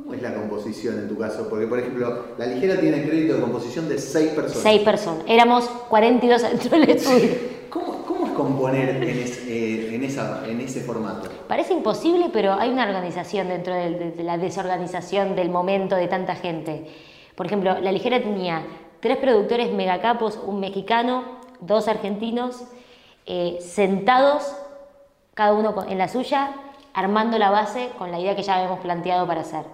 ¿Cómo 0.02 0.14
es 0.14 0.22
la 0.22 0.34
composición 0.34 0.98
en 0.98 1.10
tu 1.10 1.18
caso? 1.18 1.50
Porque, 1.50 1.68
por 1.68 1.78
ejemplo, 1.78 2.28
La 2.38 2.46
Ligera 2.46 2.80
tiene 2.80 3.04
crédito 3.06 3.36
de 3.36 3.42
composición 3.42 3.90
de 3.90 3.98
seis 3.98 4.30
personas. 4.30 4.64
Seis 4.64 4.82
personas. 4.82 5.26
Éramos 5.28 5.66
42 5.90 6.42
dentro 6.42 6.80
del 6.80 6.90
estudio. 6.90 7.30
¿Cómo, 7.70 8.06
¿Cómo, 8.06 8.28
es 8.28 8.32
componer 8.32 9.04
eh, 9.04 9.92
en, 9.94 10.04
esa, 10.04 10.48
en, 10.48 10.62
ese 10.62 10.80
formato? 10.82 11.30
Parece 11.50 11.74
imposible, 11.74 12.30
pero 12.32 12.54
hay 12.54 12.70
una 12.70 12.88
organización 12.88 13.50
dentro 13.50 13.76
de, 13.76 14.14
la 14.24 14.38
desorganización 14.38 15.36
del 15.36 15.50
momento 15.50 15.98
de 15.98 16.08
tanta 16.08 16.36
gente. 16.36 16.86
Por 17.36 17.48
ejemplo, 17.48 17.78
La 17.82 17.92
Ligera 17.92 18.22
tenía 18.22 18.64
tres 19.02 19.18
productores 19.18 19.74
megacapos, 19.74 20.40
un 20.46 20.62
mexicano, 20.62 21.26
dos 21.60 21.90
argentinos, 21.90 22.64
eh, 23.26 23.58
sentados, 23.60 24.56
cada 25.34 25.54
uno 25.54 25.76
en 25.90 25.98
la 25.98 26.08
suya, 26.08 26.56
armando 26.94 27.38
la 27.38 27.50
base 27.50 27.90
con 27.98 28.12
la 28.12 28.20
idea 28.20 28.36
que 28.36 28.44
ya 28.44 28.56
habíamos 28.56 28.80
planteado 28.80 29.26
para 29.28 29.42
hacer. 29.42 29.66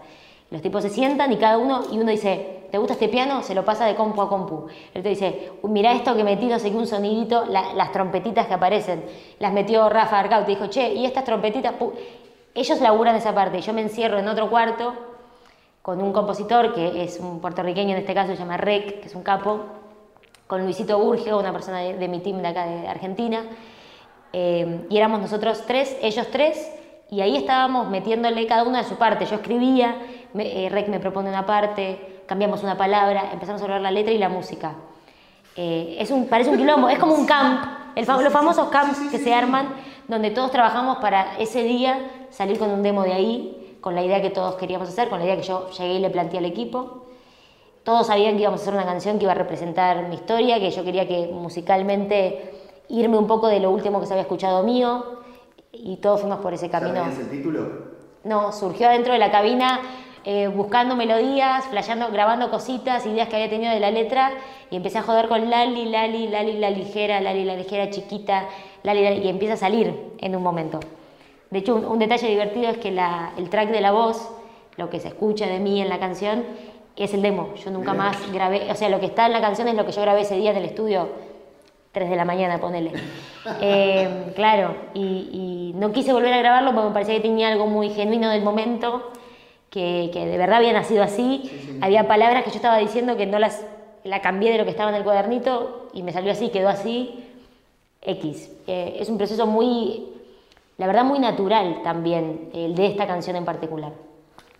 Los 0.52 0.62
tipos 0.62 0.84
se 0.84 0.90
sientan 0.90 1.32
y 1.32 1.38
cada 1.38 1.58
uno, 1.58 1.82
y 1.92 1.98
uno 1.98 2.12
dice, 2.12 2.68
¿te 2.72 2.78
gusta 2.78 2.94
este 2.94 3.10
piano? 3.10 3.42
Se 3.42 3.56
lo 3.56 3.66
pasa 3.66 3.86
de 3.86 3.96
compu 3.96 4.22
a 4.22 4.30
compu. 4.30 4.68
El 4.94 5.00
otro 5.00 5.10
dice, 5.10 5.52
mira 5.64 5.92
esto 5.92 6.16
que 6.16 6.24
metí, 6.24 6.46
no 6.46 6.60
sé 6.60 6.70
qué, 6.72 6.78
un 6.78 6.88
sonidito, 6.88 7.46
las 7.46 7.92
trompetitas 7.92 8.46
que 8.46 8.54
aparecen. 8.54 9.04
Las 9.40 9.54
metió 9.54 9.90
Rafa 9.90 10.20
Arcaute, 10.20 10.52
dijo, 10.52 10.68
che, 10.68 10.94
y 10.94 11.06
estas 11.06 11.24
trompetitas, 11.24 11.74
ellos 12.54 12.80
laburan 12.80 13.16
esa 13.16 13.34
parte. 13.34 13.60
Yo 13.62 13.74
me 13.74 13.82
encierro 13.82 14.20
en 14.20 14.28
otro 14.28 14.50
cuarto 14.50 14.94
con 15.82 16.02
un 16.02 16.14
compositor 16.14 16.74
que 16.74 17.04
es 17.04 17.20
un 17.20 17.40
puertorriqueño, 17.40 17.92
en 17.92 18.00
este 18.00 18.14
caso 18.14 18.32
se 18.32 18.38
llama 18.38 18.58
Rec, 18.58 19.02
que 19.02 19.08
es 19.08 19.16
un 19.16 19.24
capo, 19.24 19.62
con 20.48 20.64
Luisito 20.64 20.98
Burgio, 21.00 21.40
una 21.40 21.52
persona 21.52 21.80
de, 21.80 22.08
mi 22.08 22.20
team 22.20 22.42
de 22.42 22.48
acá 22.48 22.66
de 22.66 22.88
Argentina. 22.88 23.44
Eh, 24.32 24.86
y 24.90 24.98
éramos 24.98 25.22
nosotros 25.22 25.64
tres, 25.66 25.98
ellos 26.02 26.28
tres, 26.32 26.72
y 27.10 27.22
ahí 27.22 27.38
estábamos 27.38 27.88
metiéndole 27.88 28.48
cada 28.48 28.64
uno 28.64 28.78
de 28.78 28.84
su 28.84 28.96
parte. 28.96 29.26
Yo 29.26 29.36
escribía, 29.36 29.96
me, 30.34 30.66
eh, 30.66 30.70
Rec 30.70 30.88
me 30.88 31.00
propone 31.00 31.30
una 31.30 31.46
parte, 31.46 32.22
cambiamos 32.26 32.64
una 32.64 32.78
palabra, 32.78 33.30
empezamos 33.32 33.62
a 33.62 33.66
hablar 33.66 33.82
la 33.82 33.92
letra 33.92 34.14
y 34.14 34.18
la 34.18 34.30
música. 34.30 34.74
Eh, 35.56 35.98
es 36.00 36.12
un, 36.12 36.28
parece 36.28 36.50
un 36.50 36.58
quilombo, 36.58 36.90
es 36.90 37.00
como 37.00 37.14
un 37.14 37.26
camp, 37.26 37.64
el, 37.96 38.06
los 38.06 38.34
famosos 38.34 38.68
camps 38.70 39.00
que 39.10 39.20
se 39.20 39.34
arman, 39.34 39.70
donde 40.08 40.32
todos 40.32 40.52
trabajamos 40.52 40.98
para 40.98 41.38
ese 41.38 41.64
día 41.64 42.00
salir 42.30 42.60
con 42.60 42.70
un 42.70 42.84
demo 42.84 43.04
de 43.04 43.14
ahí, 43.14 43.78
con 43.80 43.96
la 43.96 44.04
idea 44.04 44.22
que 44.22 44.32
todos 44.32 44.56
queríamos 44.56 44.90
hacer, 44.90 45.10
con 45.10 45.20
la 45.20 45.26
idea 45.26 45.38
que 45.38 45.44
yo 45.44 45.70
llegué 45.70 45.94
y 45.94 46.00
le 46.00 46.10
planteé 46.10 46.40
al 46.40 46.46
equipo. 46.46 47.06
Todos 47.84 48.08
sabían 48.08 48.36
que 48.36 48.42
íbamos 48.42 48.62
a 48.62 48.64
hacer 48.64 48.74
una 48.74 48.84
canción 48.84 49.20
que 49.20 49.26
iba 49.26 49.32
a 49.32 49.36
representar 49.36 50.08
mi 50.10 50.16
historia, 50.16 50.60
que 50.60 50.72
yo 50.72 50.84
quería 50.84 51.08
que 51.08 51.28
musicalmente 51.28 52.52
irme 52.90 53.18
un 53.18 53.28
poco 53.28 53.48
de 53.48 53.60
lo 53.60 53.70
último 53.70 54.00
que 54.00 54.08
se 54.08 54.14
había 54.14 54.24
escuchado 54.24 54.64
mío, 54.64 55.22
y 55.86 55.98
todos 55.98 56.22
fuimos 56.22 56.39
por 56.39 56.51
ese 56.54 56.68
camino. 56.68 56.96
¿Sabías 56.96 57.20
el 57.20 57.30
título? 57.30 57.70
No, 58.24 58.51
surgió 58.51 58.89
dentro 58.89 59.13
de 59.13 59.20
la 59.20 59.30
cabina 59.30 59.82
eh, 60.24 60.48
buscando 60.48 60.96
melodías, 60.96 61.65
flasheando, 61.65 62.10
grabando 62.12 62.50
cositas, 62.50 63.06
ideas 63.06 63.30
que 63.30 63.36
había 63.36 63.51
tenido 63.51 63.72
de 63.72 63.80
la 63.80 63.92
letra 63.92 64.32
y 64.72 64.77
empecé 64.77 64.98
a 64.98 65.04
joder 65.04 65.27
con 65.27 65.48
Lali, 65.48 65.86
Lali, 65.86 66.27
Lali, 66.27 66.54
la 66.54 66.72
ligera, 66.72 67.22
Lali, 67.22 67.46
la 67.46 67.56
ligera 67.56 67.92
chiquita, 67.92 68.50
Lali, 68.82 69.04
Lali, 69.04 69.20
y 69.20 69.30
empieza 69.30 69.54
a 69.54 69.58
salir 69.58 69.94
en 70.18 70.36
un 70.36 70.42
momento. 70.42 70.80
De 71.51 71.60
hecho, 71.60 71.75
un, 71.75 72.00
detalle 72.00 72.27
divertido 72.30 72.70
es 72.70 72.80
que 72.80 72.89
el 72.89 73.50
track 73.51 73.70
de 73.70 73.82
la 73.82 73.92
voz, 73.92 74.32
lo 74.77 74.89
que 74.89 75.00
se 75.00 75.10
escucha 75.10 75.46
de 75.46 75.60
mí 75.60 75.80
en 75.80 75.89
la 75.89 76.00
canción, 76.00 76.44
es 76.96 77.13
el 77.13 77.22
demo. 77.22 77.54
Yo 77.63 77.70
nunca 77.70 77.94
más 77.94 78.18
grabé, 78.34 78.72
o 78.72 78.75
sea, 78.75 78.89
lo 78.89 79.00
que 79.00 79.06
está 79.06 79.27
en 79.27 79.34
la 79.34 79.42
canción 79.42 79.68
es 79.68 79.75
lo 79.75 79.86
que 79.86 79.92
yo 79.92 80.01
grabé 80.01 80.22
ese 80.22 80.36
día 80.36 80.50
en 80.50 80.58
el 80.58 80.65
estudio, 80.65 81.10
3 81.96 82.10
de 82.10 82.16
la 82.16 82.25
mañana, 82.25 82.60
ponele. 82.60 82.92
Eh, 83.62 84.34
claro, 84.36 84.75
y, 84.94 85.72
no 85.75 85.92
quise 85.92 86.12
volver 86.14 86.34
a 86.34 86.40
grabarlo 86.40 86.74
porque 86.74 86.88
me 86.88 86.94
parecía 86.94 87.16
que 87.16 87.22
tenía 87.22 87.48
algo 87.48 87.68
muy 87.68 87.90
genuino 87.90 88.30
del 88.30 88.42
momento, 88.44 89.12
que, 89.70 90.10
de 90.14 90.38
verdad 90.38 90.58
había 90.58 90.74
nacido 90.74 91.04
así. 91.04 91.80
Había 91.82 92.08
palabras 92.08 92.44
que 92.44 92.50
yo 92.50 92.56
estaba 92.56 92.78
diciendo 92.78 93.18
que 93.18 93.25
no 93.25 93.40
las 93.40 93.64
la 94.04 94.22
cambié 94.22 94.52
de 94.52 94.58
lo 94.58 94.66
que 94.66 94.72
estaba 94.72 94.90
en 94.90 94.98
el 94.98 95.04
cuadernito 95.04 95.90
y 95.94 96.04
me 96.04 96.12
salió 96.12 96.32
así, 96.32 96.50
quedó 96.50 96.70
así. 96.70 97.24
X. 98.02 98.52
Eh, 98.68 98.98
es 99.00 99.10
un 99.10 99.18
proceso 99.18 99.48
muy, 99.48 100.08
la 100.78 100.88
verdad, 100.88 101.04
muy 101.04 101.20
natural 101.20 101.82
también, 101.84 102.50
el 102.54 102.75
de 102.75 102.88
esta 102.88 103.08
canción 103.08 103.36
en 103.36 103.46
particular. 103.46 103.94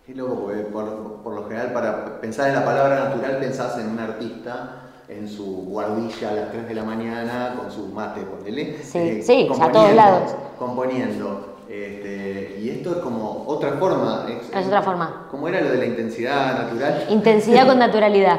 Qué 0.06 0.14
loco, 0.14 0.46
porque 0.46 0.62
por, 0.62 1.34
lo 1.34 1.44
general 1.48 1.72
para 1.72 2.20
pensar 2.20 2.48
en 2.48 2.54
la 2.54 2.64
palabra 2.64 3.08
natural 3.08 3.38
pensás 3.38 3.78
en 3.78 3.88
un 3.88 3.98
artista 3.98 4.85
en 5.08 5.28
su 5.28 5.44
guardilla 5.44 6.30
a 6.30 6.34
las 6.34 6.50
3 6.50 6.68
de 6.68 6.74
la 6.74 6.82
mañana 6.82 7.54
con 7.58 7.70
su 7.70 7.86
mate, 7.88 8.22
ponele. 8.22 8.82
Sí, 8.82 8.98
eh, 8.98 9.22
sí, 9.22 9.48
a 9.60 9.70
todos 9.70 9.94
lados. 9.94 10.34
Componiendo. 10.58 11.54
Este, 11.68 12.58
y 12.60 12.70
esto 12.70 12.92
es 12.92 12.96
como 12.98 13.44
otra 13.46 13.72
forma. 13.72 14.26
Es, 14.28 14.66
otra 14.66 14.82
forma. 14.82 15.26
¿Cómo 15.30 15.48
era 15.48 15.60
lo 15.60 15.70
de 15.70 15.78
la 15.78 15.86
intensidad 15.86 16.62
natural? 16.62 17.06
Intensidad 17.10 17.66
con 17.66 17.78
naturalidad. 17.80 18.38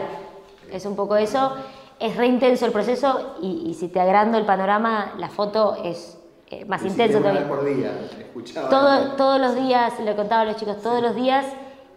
Es 0.72 0.86
un 0.86 0.96
poco 0.96 1.16
eso. 1.16 1.54
Es 2.00 2.16
re 2.16 2.28
intenso 2.28 2.66
el 2.66 2.72
proceso 2.72 3.36
y, 3.42 3.74
si 3.74 3.88
te 3.88 4.00
agrando 4.00 4.38
el 4.38 4.46
panorama, 4.46 5.14
la 5.18 5.30
foto 5.30 5.78
es 5.84 6.18
eh, 6.50 6.64
más 6.66 6.84
intenso 6.84 7.20
todavía. 7.20 7.48
por 7.48 7.66
día, 7.66 7.92
escuchaba. 8.20 8.70
Todo, 8.70 9.16
todos 9.16 9.42
los 9.42 9.56
días, 9.56 10.00
le 10.00 10.16
contaba 10.16 10.42
a 10.42 10.46
los 10.46 10.58
chicos, 10.58 10.80
todos 10.82 11.02
los 11.02 11.16
días, 11.16 11.46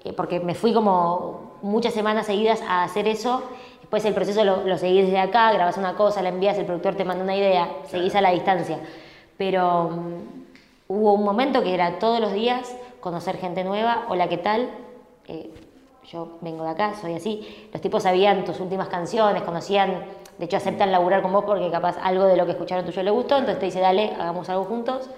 eh, 0.04 0.14
porque 0.14 0.40
me 0.40 0.54
fui 0.54 0.72
como 0.72 1.58
muchas 1.60 1.92
semanas 1.92 2.26
seguidas 2.26 2.62
a 2.62 2.82
hacer 2.84 3.06
eso. 3.08 3.42
Después 3.90 4.04
el 4.04 4.14
proceso 4.14 4.44
lo, 4.44 4.62
lo 4.62 4.78
seguís 4.78 5.06
desde 5.06 5.18
acá, 5.18 5.52
grabas 5.52 5.76
una 5.76 5.96
cosa, 5.96 6.22
la 6.22 6.28
envías, 6.28 6.56
el 6.56 6.64
productor 6.64 6.94
te 6.94 7.04
manda 7.04 7.24
una 7.24 7.34
idea, 7.34 7.68
seguís 7.88 8.14
a 8.14 8.20
la 8.20 8.30
distancia. 8.30 8.78
Pero 9.36 9.90
mm, 9.90 10.14
hubo 10.86 11.14
un 11.14 11.24
momento 11.24 11.60
que 11.64 11.74
era 11.74 11.98
todos 11.98 12.20
los 12.20 12.32
días 12.32 12.72
conocer 13.00 13.36
gente 13.38 13.64
nueva, 13.64 14.04
hola, 14.08 14.28
¿qué 14.28 14.38
tal? 14.38 14.70
Eh, 15.26 15.50
yo 16.08 16.38
vengo 16.40 16.62
de 16.62 16.70
acá, 16.70 16.94
soy 17.00 17.14
así. 17.14 17.68
Los 17.72 17.82
tipos 17.82 18.04
sabían 18.04 18.44
tus 18.44 18.60
últimas 18.60 18.86
canciones, 18.86 19.42
conocían, 19.42 20.04
de 20.38 20.44
hecho 20.44 20.58
aceptan 20.58 20.92
laburar 20.92 21.20
con 21.20 21.32
vos 21.32 21.44
porque 21.44 21.68
capaz 21.68 21.96
algo 22.00 22.26
de 22.26 22.36
lo 22.36 22.44
que 22.44 22.52
escucharon 22.52 22.84
tuyo 22.84 23.02
le 23.02 23.10
gustó, 23.10 23.38
entonces 23.38 23.58
te 23.58 23.66
dice, 23.66 23.80
dale, 23.80 24.12
hagamos 24.20 24.48
algo 24.50 24.66
juntos. 24.66 25.10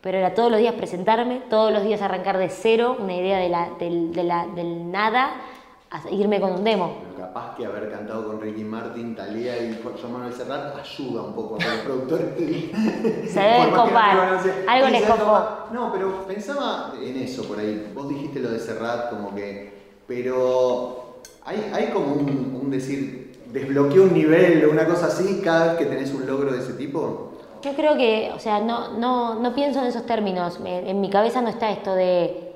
Pero 0.00 0.16
era 0.16 0.32
todos 0.32 0.50
los 0.50 0.60
días 0.60 0.72
presentarme, 0.72 1.42
todos 1.50 1.72
los 1.74 1.82
días 1.82 2.00
arrancar 2.00 2.38
de 2.38 2.48
cero, 2.48 2.96
una 2.98 3.14
idea 3.14 3.36
de 3.36 3.50
la, 3.50 3.68
del, 3.78 4.14
del 4.14 4.90
nada, 4.90 5.32
a 5.90 6.10
irme 6.10 6.40
con 6.40 6.52
un 6.52 6.64
demo. 6.64 6.98
capaz 7.16 7.56
que 7.56 7.64
haber 7.64 7.90
cantado 7.90 8.26
con 8.26 8.40
Ricky 8.40 8.64
Martin, 8.64 9.16
Talía 9.16 9.56
y 9.62 9.80
Jorge 9.82 10.06
Manuel 10.06 10.32
Serrat 10.32 10.78
ayuda 10.78 11.22
un 11.22 11.34
poco 11.34 11.56
a 11.56 11.64
los 11.64 11.84
productores. 11.84 12.34
Se 13.32 13.40
debe 13.40 13.70
copar. 13.74 14.40
Algo 14.68 14.88
les 14.88 15.02
copó. 15.04 15.40
No, 15.72 15.90
pero 15.92 16.26
pensaba 16.26 16.92
en 17.00 17.16
eso 17.16 17.44
por 17.44 17.58
ahí. 17.58 17.90
Vos 17.94 18.08
dijiste 18.08 18.40
lo 18.40 18.50
de 18.50 18.58
Serrat 18.58 19.10
como 19.10 19.34
que 19.34 19.78
pero 20.08 21.20
hay, 21.44 21.70
hay 21.72 21.86
como 21.88 22.14
un, 22.14 22.70
decir, 22.70 23.38
desbloqueó 23.52 24.04
un 24.04 24.14
nivel 24.14 24.64
o 24.64 24.70
una 24.70 24.86
cosa 24.86 25.06
así 25.06 25.42
cada 25.44 25.66
vez 25.66 25.78
que 25.78 25.84
tenés 25.84 26.12
un 26.14 26.26
logro 26.26 26.50
de 26.50 26.60
ese 26.60 26.72
tipo. 26.72 27.32
Yo 27.62 27.74
creo 27.74 27.96
que, 27.96 28.32
o 28.34 28.38
sea, 28.38 28.60
no, 28.60 28.96
no, 28.96 29.34
no 29.34 29.54
pienso 29.54 29.80
en 29.80 29.86
esos 29.86 30.06
términos. 30.06 30.58
En 30.64 31.00
mi 31.02 31.10
cabeza 31.10 31.42
no 31.42 31.50
está 31.50 31.70
esto 31.70 31.94
de, 31.94 32.54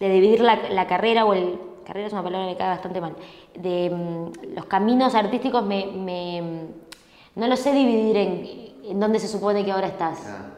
de 0.00 0.08
dividir 0.08 0.40
la, 0.40 0.68
la 0.70 0.86
carrera 0.86 1.24
o 1.24 1.32
el... 1.34 1.60
Carrera 1.88 2.06
es 2.06 2.12
una 2.12 2.22
palabra 2.22 2.46
que 2.46 2.52
me 2.52 2.58
cae 2.58 2.68
bastante 2.68 3.00
mal. 3.00 3.16
De 3.54 3.88
mm, 3.88 4.54
los 4.54 4.66
caminos 4.66 5.14
artísticos 5.14 5.64
me, 5.64 5.86
me, 5.86 6.42
no 7.34 7.46
lo 7.46 7.56
sé 7.56 7.72
dividir 7.72 8.16
en, 8.18 8.74
en 8.84 9.00
dónde 9.00 9.18
se 9.18 9.26
supone 9.26 9.64
que 9.64 9.72
ahora 9.72 9.86
estás. 9.86 10.18
Ah, 10.26 10.50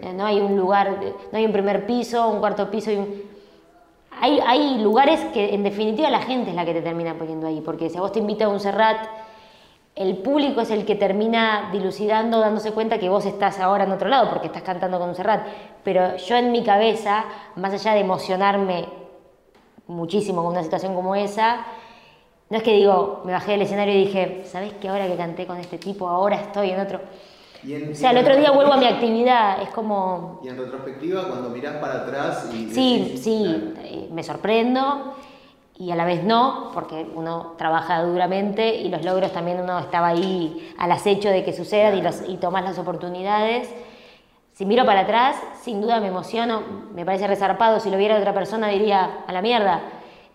eh, 0.00 0.12
no 0.12 0.24
hay 0.24 0.38
un 0.40 0.56
lugar, 0.56 0.96
no 1.32 1.38
hay 1.38 1.44
un 1.44 1.52
primer 1.52 1.86
piso, 1.86 2.28
un 2.28 2.38
cuarto 2.38 2.70
piso 2.70 2.92
y 2.92 2.96
un 2.96 3.36
hay, 4.20 4.78
lugares 4.78 5.20
que 5.34 5.54
en 5.54 5.62
definitiva 5.62 6.08
la 6.08 6.22
gente 6.22 6.50
es 6.50 6.56
la 6.56 6.64
que 6.64 6.72
te 6.72 6.82
termina 6.82 7.14
poniendo 7.14 7.48
ahí, 7.48 7.60
porque 7.60 7.90
si 7.90 7.98
a 7.98 8.00
vos 8.00 8.12
te 8.12 8.18
invita 8.18 8.46
a 8.46 8.48
un 8.48 8.60
Serrat, 8.60 9.08
el 9.94 10.18
público 10.18 10.60
es 10.60 10.70
el 10.70 10.86
que 10.86 10.94
termina 10.94 11.68
dilucidando, 11.72 12.40
dándose 12.40 12.72
cuenta 12.72 12.98
que 12.98 13.08
vos 13.08 13.26
estás 13.26 13.58
ahora 13.60 13.84
en 13.84 13.92
otro 13.92 14.08
lado, 14.08 14.30
porque 14.30 14.46
estás 14.46 14.62
cantando 14.62 14.98
con 14.98 15.10
un 15.10 15.14
Serrat. 15.14 15.46
Pero 15.82 16.16
yo 16.16 16.36
en 16.36 16.52
mi 16.52 16.62
cabeza, 16.62 17.24
más 17.56 17.72
allá 17.74 17.94
de 17.94 18.00
emocionarme 18.00 18.86
muchísimo 19.86 20.42
con 20.42 20.52
una 20.52 20.62
situación 20.62 20.94
como 20.94 21.14
esa, 21.14 21.66
no 22.48 22.56
es 22.56 22.62
que 22.62 22.74
digo, 22.74 23.22
me 23.24 23.32
bajé 23.32 23.52
del 23.52 23.62
escenario 23.62 23.94
y 23.94 24.04
dije, 24.06 24.44
¿sabes 24.46 24.72
qué? 24.80 24.88
Ahora 24.88 25.06
que 25.06 25.16
canté 25.16 25.46
con 25.46 25.56
este 25.58 25.78
tipo, 25.78 26.08
ahora 26.08 26.36
estoy 26.36 26.70
en 26.70 26.80
otro 26.80 27.00
o 27.90 27.94
sea, 27.94 28.12
el 28.12 28.18
otro 28.18 28.36
día 28.36 28.52
vuelvo 28.52 28.74
a 28.74 28.76
mi 28.76 28.86
actividad, 28.86 29.60
es 29.62 29.70
como... 29.70 30.40
Y 30.44 30.48
en 30.48 30.56
retrospectiva, 30.56 31.26
cuando 31.28 31.50
mirás 31.50 31.76
para 31.76 32.02
atrás 32.02 32.48
y... 32.52 32.70
Sí, 32.70 33.18
sí, 33.20 33.74
eh, 33.78 34.08
me 34.12 34.22
sorprendo 34.22 35.14
y 35.76 35.90
a 35.90 35.96
la 35.96 36.04
vez 36.04 36.22
no, 36.22 36.70
porque 36.72 37.06
uno 37.14 37.54
trabaja 37.58 38.02
duramente 38.02 38.76
y 38.76 38.88
los 38.88 39.04
logros 39.04 39.32
también 39.32 39.60
uno 39.60 39.78
estaba 39.78 40.08
ahí 40.08 40.74
al 40.78 40.92
acecho 40.92 41.28
de 41.28 41.44
que 41.44 41.52
sucedan 41.52 41.98
y, 41.98 42.02
los, 42.02 42.22
y 42.28 42.36
tomás 42.36 42.62
las 42.62 42.78
oportunidades. 42.78 43.68
Si 44.56 44.64
miro 44.64 44.86
para 44.86 45.00
atrás, 45.00 45.36
sin 45.60 45.82
duda 45.82 46.00
me 46.00 46.06
emociono, 46.06 46.62
me 46.94 47.04
parece 47.04 47.26
resarpado, 47.26 47.78
si 47.78 47.90
lo 47.90 47.98
viera 47.98 48.16
otra 48.16 48.32
persona 48.32 48.68
diría 48.68 49.18
a 49.26 49.30
la 49.30 49.42
mierda, 49.42 49.82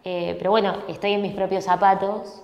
eh, 0.04 0.36
pero 0.38 0.52
bueno, 0.52 0.76
estoy 0.88 1.14
en 1.14 1.24
mis 1.24 1.34
propios 1.34 1.64
zapatos. 1.64 2.44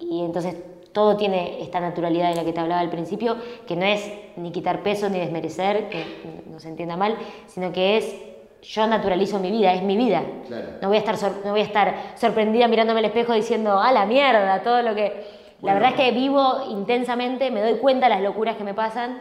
Y 0.00 0.24
entonces 0.24 0.56
todo 0.90 1.16
tiene 1.16 1.62
esta 1.62 1.78
naturalidad 1.78 2.30
de 2.30 2.34
la 2.34 2.44
que 2.44 2.52
te 2.52 2.58
hablaba 2.58 2.80
al 2.80 2.90
principio, 2.90 3.36
que 3.64 3.76
no 3.76 3.84
es 3.84 4.10
ni 4.34 4.50
quitar 4.50 4.82
peso 4.82 5.08
ni 5.08 5.20
desmerecer, 5.20 5.88
que 5.88 6.04
no 6.50 6.58
se 6.58 6.68
entienda 6.68 6.96
mal, 6.96 7.16
sino 7.46 7.70
que 7.70 7.96
es 7.98 8.16
yo 8.62 8.84
naturalizo 8.88 9.38
mi 9.38 9.52
vida, 9.52 9.72
es 9.72 9.84
mi 9.84 9.96
vida. 9.96 10.20
No, 10.82 10.88
voy 10.88 10.96
a 10.96 11.00
estar 11.00 11.16
no 11.44 11.52
voy 11.52 11.60
a 11.60 11.64
estar 11.64 11.94
sorprendida 12.16 12.66
mirándome 12.66 12.98
al 12.98 13.04
espejo 13.04 13.34
diciendo, 13.34 13.78
a 13.78 13.92
la 13.92 14.04
mierda, 14.04 14.64
todo 14.64 14.82
lo 14.82 14.96
que... 14.96 15.44
La 15.62 15.74
verdad 15.74 15.90
es 15.90 15.94
que 15.94 16.10
vivo 16.10 16.56
intensamente, 16.70 17.52
me 17.52 17.62
doy 17.62 17.78
cuenta 17.78 18.06
de 18.06 18.16
las 18.16 18.22
locuras 18.22 18.56
que 18.56 18.64
me 18.64 18.74
pasan, 18.74 19.20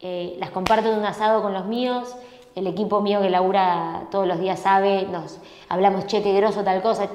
eh, 0.00 0.36
las 0.38 0.50
comparto 0.50 0.92
en 0.92 0.98
un 0.98 1.04
asado 1.04 1.42
con 1.42 1.52
los 1.52 1.66
míos, 1.66 2.14
el 2.54 2.66
equipo 2.66 3.00
mío 3.00 3.20
que 3.20 3.30
labura 3.30 4.08
todos 4.10 4.26
los 4.26 4.40
días 4.40 4.60
sabe, 4.60 5.06
nos 5.10 5.38
hablamos, 5.68 6.06
che, 6.06 6.22
qué 6.22 6.32
groso, 6.34 6.64
tal 6.64 6.82
cosa 6.82 7.08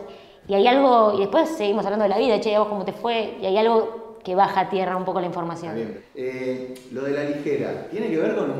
y 0.47 0.53
hay 0.53 0.67
algo, 0.67 1.13
y 1.15 1.19
después 1.19 1.50
seguimos 1.50 1.85
hablando 1.85 2.03
de 2.03 2.09
la 2.09 2.17
vida, 2.17 2.39
che, 2.39 2.57
vos 2.57 2.67
cómo 2.67 2.83
te 2.83 2.93
fue, 2.93 3.35
y 3.41 3.45
hay 3.45 3.57
algo 3.57 4.17
que 4.23 4.35
baja 4.35 4.61
a 4.61 4.69
tierra 4.69 4.97
un 4.97 5.05
poco 5.05 5.19
la 5.19 5.27
información. 5.27 5.75
Bien. 5.75 6.03
Eh, 6.15 6.73
lo 6.91 7.03
de 7.03 7.11
la 7.11 7.23
ligera, 7.23 7.88
¿tiene 7.89 8.09
que 8.09 8.17
ver 8.17 8.35
con 8.35 8.51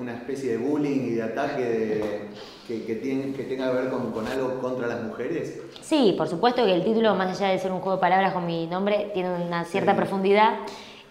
una 0.00 0.14
especie 0.14 0.52
de 0.52 0.58
bullying 0.58 1.08
y 1.08 1.10
de 1.10 1.22
ataque 1.22 2.28
que, 2.66 2.94
tiene, 2.96 3.32
que, 3.32 3.44
tenga 3.44 3.70
que 3.70 3.76
ver 3.76 3.90
con, 3.90 4.26
algo 4.26 4.60
contra 4.60 4.86
las 4.86 5.02
mujeres? 5.02 5.60
Sí, 5.82 6.14
por 6.16 6.28
supuesto 6.28 6.64
que 6.64 6.72
el 6.72 6.84
título, 6.84 7.14
más 7.14 7.38
allá 7.38 7.52
de 7.52 7.58
ser 7.58 7.72
un 7.72 7.80
juego 7.80 7.96
de 7.96 8.00
palabras 8.00 8.32
con 8.32 8.46
mi 8.46 8.66
nombre, 8.66 9.10
tiene 9.12 9.30
una 9.30 9.64
cierta 9.64 9.94
profundidad. 9.94 10.60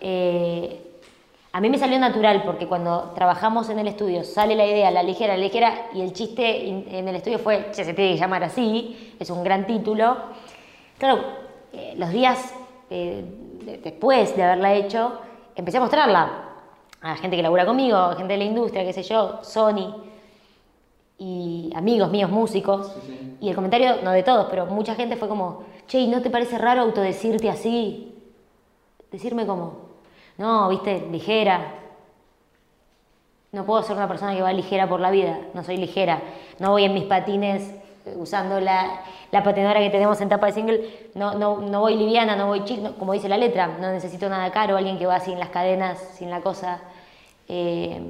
Eh, 0.01 0.88
a 1.51 1.61
mí 1.61 1.69
me 1.69 1.79
salió 1.79 1.97
natural 1.97 2.43
porque 2.43 2.67
cuando 2.67 3.11
trabajamos 3.15 3.69
en 3.69 3.79
el 3.79 3.87
estudio 3.87 4.23
sale 4.23 4.55
la 4.55 4.65
idea, 4.65 4.91
la 4.91 5.01
ligera, 5.01 5.35
la 5.35 5.43
ligera, 5.43 5.87
y 5.93 6.01
el 6.01 6.13
chiste 6.13 6.67
en 6.67 7.07
el 7.07 7.15
estudio 7.15 7.39
fue, 7.39 7.71
che, 7.71 7.83
se 7.83 7.93
tiene 7.93 8.13
que 8.13 8.17
llamar 8.17 8.43
así, 8.43 9.15
es 9.19 9.29
un 9.29 9.43
gran 9.43 9.65
título. 9.65 10.15
Claro, 10.97 11.23
eh, 11.73 11.95
los 11.97 12.11
días 12.11 12.53
eh, 12.89 13.23
después 13.83 14.35
de 14.35 14.43
haberla 14.43 14.73
hecho, 14.73 15.19
empecé 15.55 15.77
a 15.77 15.81
mostrarla 15.81 16.45
a 17.01 17.15
gente 17.15 17.35
que 17.35 17.43
labura 17.43 17.65
conmigo, 17.65 18.15
gente 18.15 18.33
de 18.33 18.39
la 18.39 18.45
industria, 18.45 18.83
qué 18.83 18.93
sé 18.93 19.03
yo, 19.03 19.39
Sony, 19.43 20.03
y 21.17 21.71
amigos 21.75 22.09
míos, 22.09 22.29
músicos. 22.29 22.95
Y 23.39 23.49
el 23.49 23.55
comentario, 23.55 23.97
no 24.03 24.11
de 24.11 24.23
todos, 24.23 24.47
pero 24.49 24.65
mucha 24.65 24.95
gente 24.95 25.15
fue 25.15 25.27
como, 25.27 25.63
che, 25.87 26.07
¿no 26.07 26.21
te 26.21 26.29
parece 26.29 26.57
raro 26.57 26.81
autodecirte 26.81 27.49
así? 27.49 28.15
Decirme 29.11 29.45
como, 29.45 29.88
no, 30.39 30.69
viste, 30.69 31.05
ligera. 31.11 31.59
no 33.51 33.65
puedo 33.65 33.83
ser 33.83 33.97
una 33.97 34.07
persona 34.07 34.33
que 34.33 34.41
va 34.41 34.53
ligera 34.53 34.87
por 34.87 35.01
la 35.01 35.11
vida, 35.11 35.37
no 35.53 35.63
soy 35.65 35.75
ligera, 35.75 36.21
no 36.59 36.71
voy 36.71 36.85
en 36.85 36.93
mis 36.93 37.03
patines 37.03 37.75
eh, 38.05 38.15
usando 38.17 38.61
la, 38.61 39.01
la 39.31 39.43
patinadora 39.43 39.81
que 39.81 39.89
tenemos 39.89 40.21
en 40.21 40.29
tapa 40.29 40.45
de 40.47 40.53
single, 40.53 41.09
no, 41.13 41.33
no, 41.33 41.59
no 41.59 41.81
voy 41.81 41.95
liviana, 41.95 42.37
no 42.37 42.47
voy 42.47 42.63
chic, 42.63 42.97
como 42.97 43.11
dice 43.11 43.27
la 43.27 43.37
letra, 43.37 43.67
no 43.67 43.91
necesito 43.91 44.29
nada 44.29 44.49
caro, 44.51 44.77
alguien 44.77 44.97
que 44.97 45.05
va 45.05 45.19
sin 45.19 45.37
las 45.39 45.49
cadenas, 45.49 45.99
sin 46.13 46.29
la 46.29 46.39
cosa. 46.39 46.79
Eh, 47.49 48.01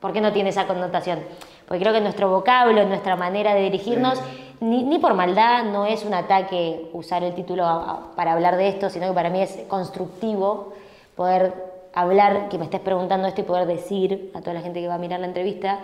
¿Por 0.00 0.12
qué 0.12 0.20
no 0.20 0.32
tiene 0.32 0.50
esa 0.50 0.66
connotación? 0.66 1.20
Porque 1.66 1.80
creo 1.80 1.94
que 1.94 2.02
nuestro 2.02 2.28
vocablo, 2.28 2.84
nuestra 2.84 3.16
manera 3.16 3.54
de 3.54 3.62
dirigirnos, 3.62 4.20
ni, 4.60 4.82
ni, 4.82 4.98
por 4.98 5.14
maldad, 5.14 5.64
no 5.64 5.86
es 5.86 6.04
un 6.04 6.12
ataque 6.12 6.90
usar 6.92 7.24
el 7.24 7.34
título 7.34 7.64
para 8.16 8.32
hablar 8.32 8.58
de 8.58 8.68
esto, 8.68 8.90
sino 8.90 9.08
que 9.08 9.14
para 9.14 9.30
mí 9.30 9.40
es 9.40 9.60
constructivo 9.68 10.74
poder 11.16 11.69
hablar, 11.94 12.48
que 12.48 12.58
me 12.58 12.64
estés 12.64 12.80
preguntando 12.80 13.28
esto 13.28 13.40
y 13.40 13.44
poder 13.44 13.66
decir 13.66 14.30
a 14.34 14.40
toda 14.40 14.54
la 14.54 14.60
gente 14.60 14.80
que 14.80 14.88
va 14.88 14.94
a 14.94 14.98
mirar 14.98 15.20
la 15.20 15.26
entrevista, 15.26 15.80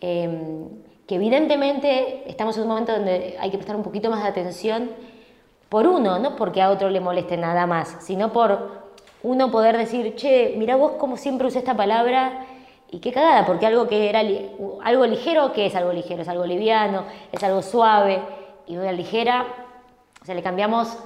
em, 0.00 0.68
que 1.06 1.14
evidentemente 1.14 2.24
estamos 2.26 2.56
en 2.56 2.62
un 2.64 2.68
momento 2.68 2.92
donde 2.92 3.36
hay 3.38 3.50
que 3.50 3.56
prestar 3.56 3.76
un 3.76 3.82
poquito 3.82 4.10
más 4.10 4.22
de 4.22 4.28
atención 4.28 4.90
por 5.68 5.86
uno, 5.86 6.18
no 6.18 6.36
porque 6.36 6.62
a 6.62 6.70
otro 6.70 6.90
le 6.90 7.00
moleste 7.00 7.36
nada 7.36 7.66
más, 7.66 7.96
sino 8.00 8.32
por 8.32 8.86
uno 9.22 9.50
poder 9.50 9.76
decir, 9.76 10.14
che, 10.16 10.54
mira 10.56 10.76
vos 10.76 10.92
como 10.92 11.16
siempre 11.16 11.46
usé 11.46 11.58
esta 11.58 11.76
palabra 11.76 12.46
y 12.90 13.00
qué 13.00 13.12
cagada, 13.12 13.44
porque 13.46 13.66
algo 13.66 13.88
que 13.88 14.08
era 14.08 14.22
algo 14.84 15.06
ligero, 15.06 15.52
¿qué 15.52 15.66
es 15.66 15.74
algo 15.74 15.92
ligero? 15.92 16.22
Es 16.22 16.28
algo 16.28 16.46
liviano, 16.46 17.04
es 17.32 17.42
algo 17.42 17.62
suave 17.62 18.20
y 18.66 18.76
una 18.76 18.92
ligera, 18.92 19.46
o 20.22 20.24
sea, 20.24 20.34
le 20.34 20.42
cambiamos 20.42 20.96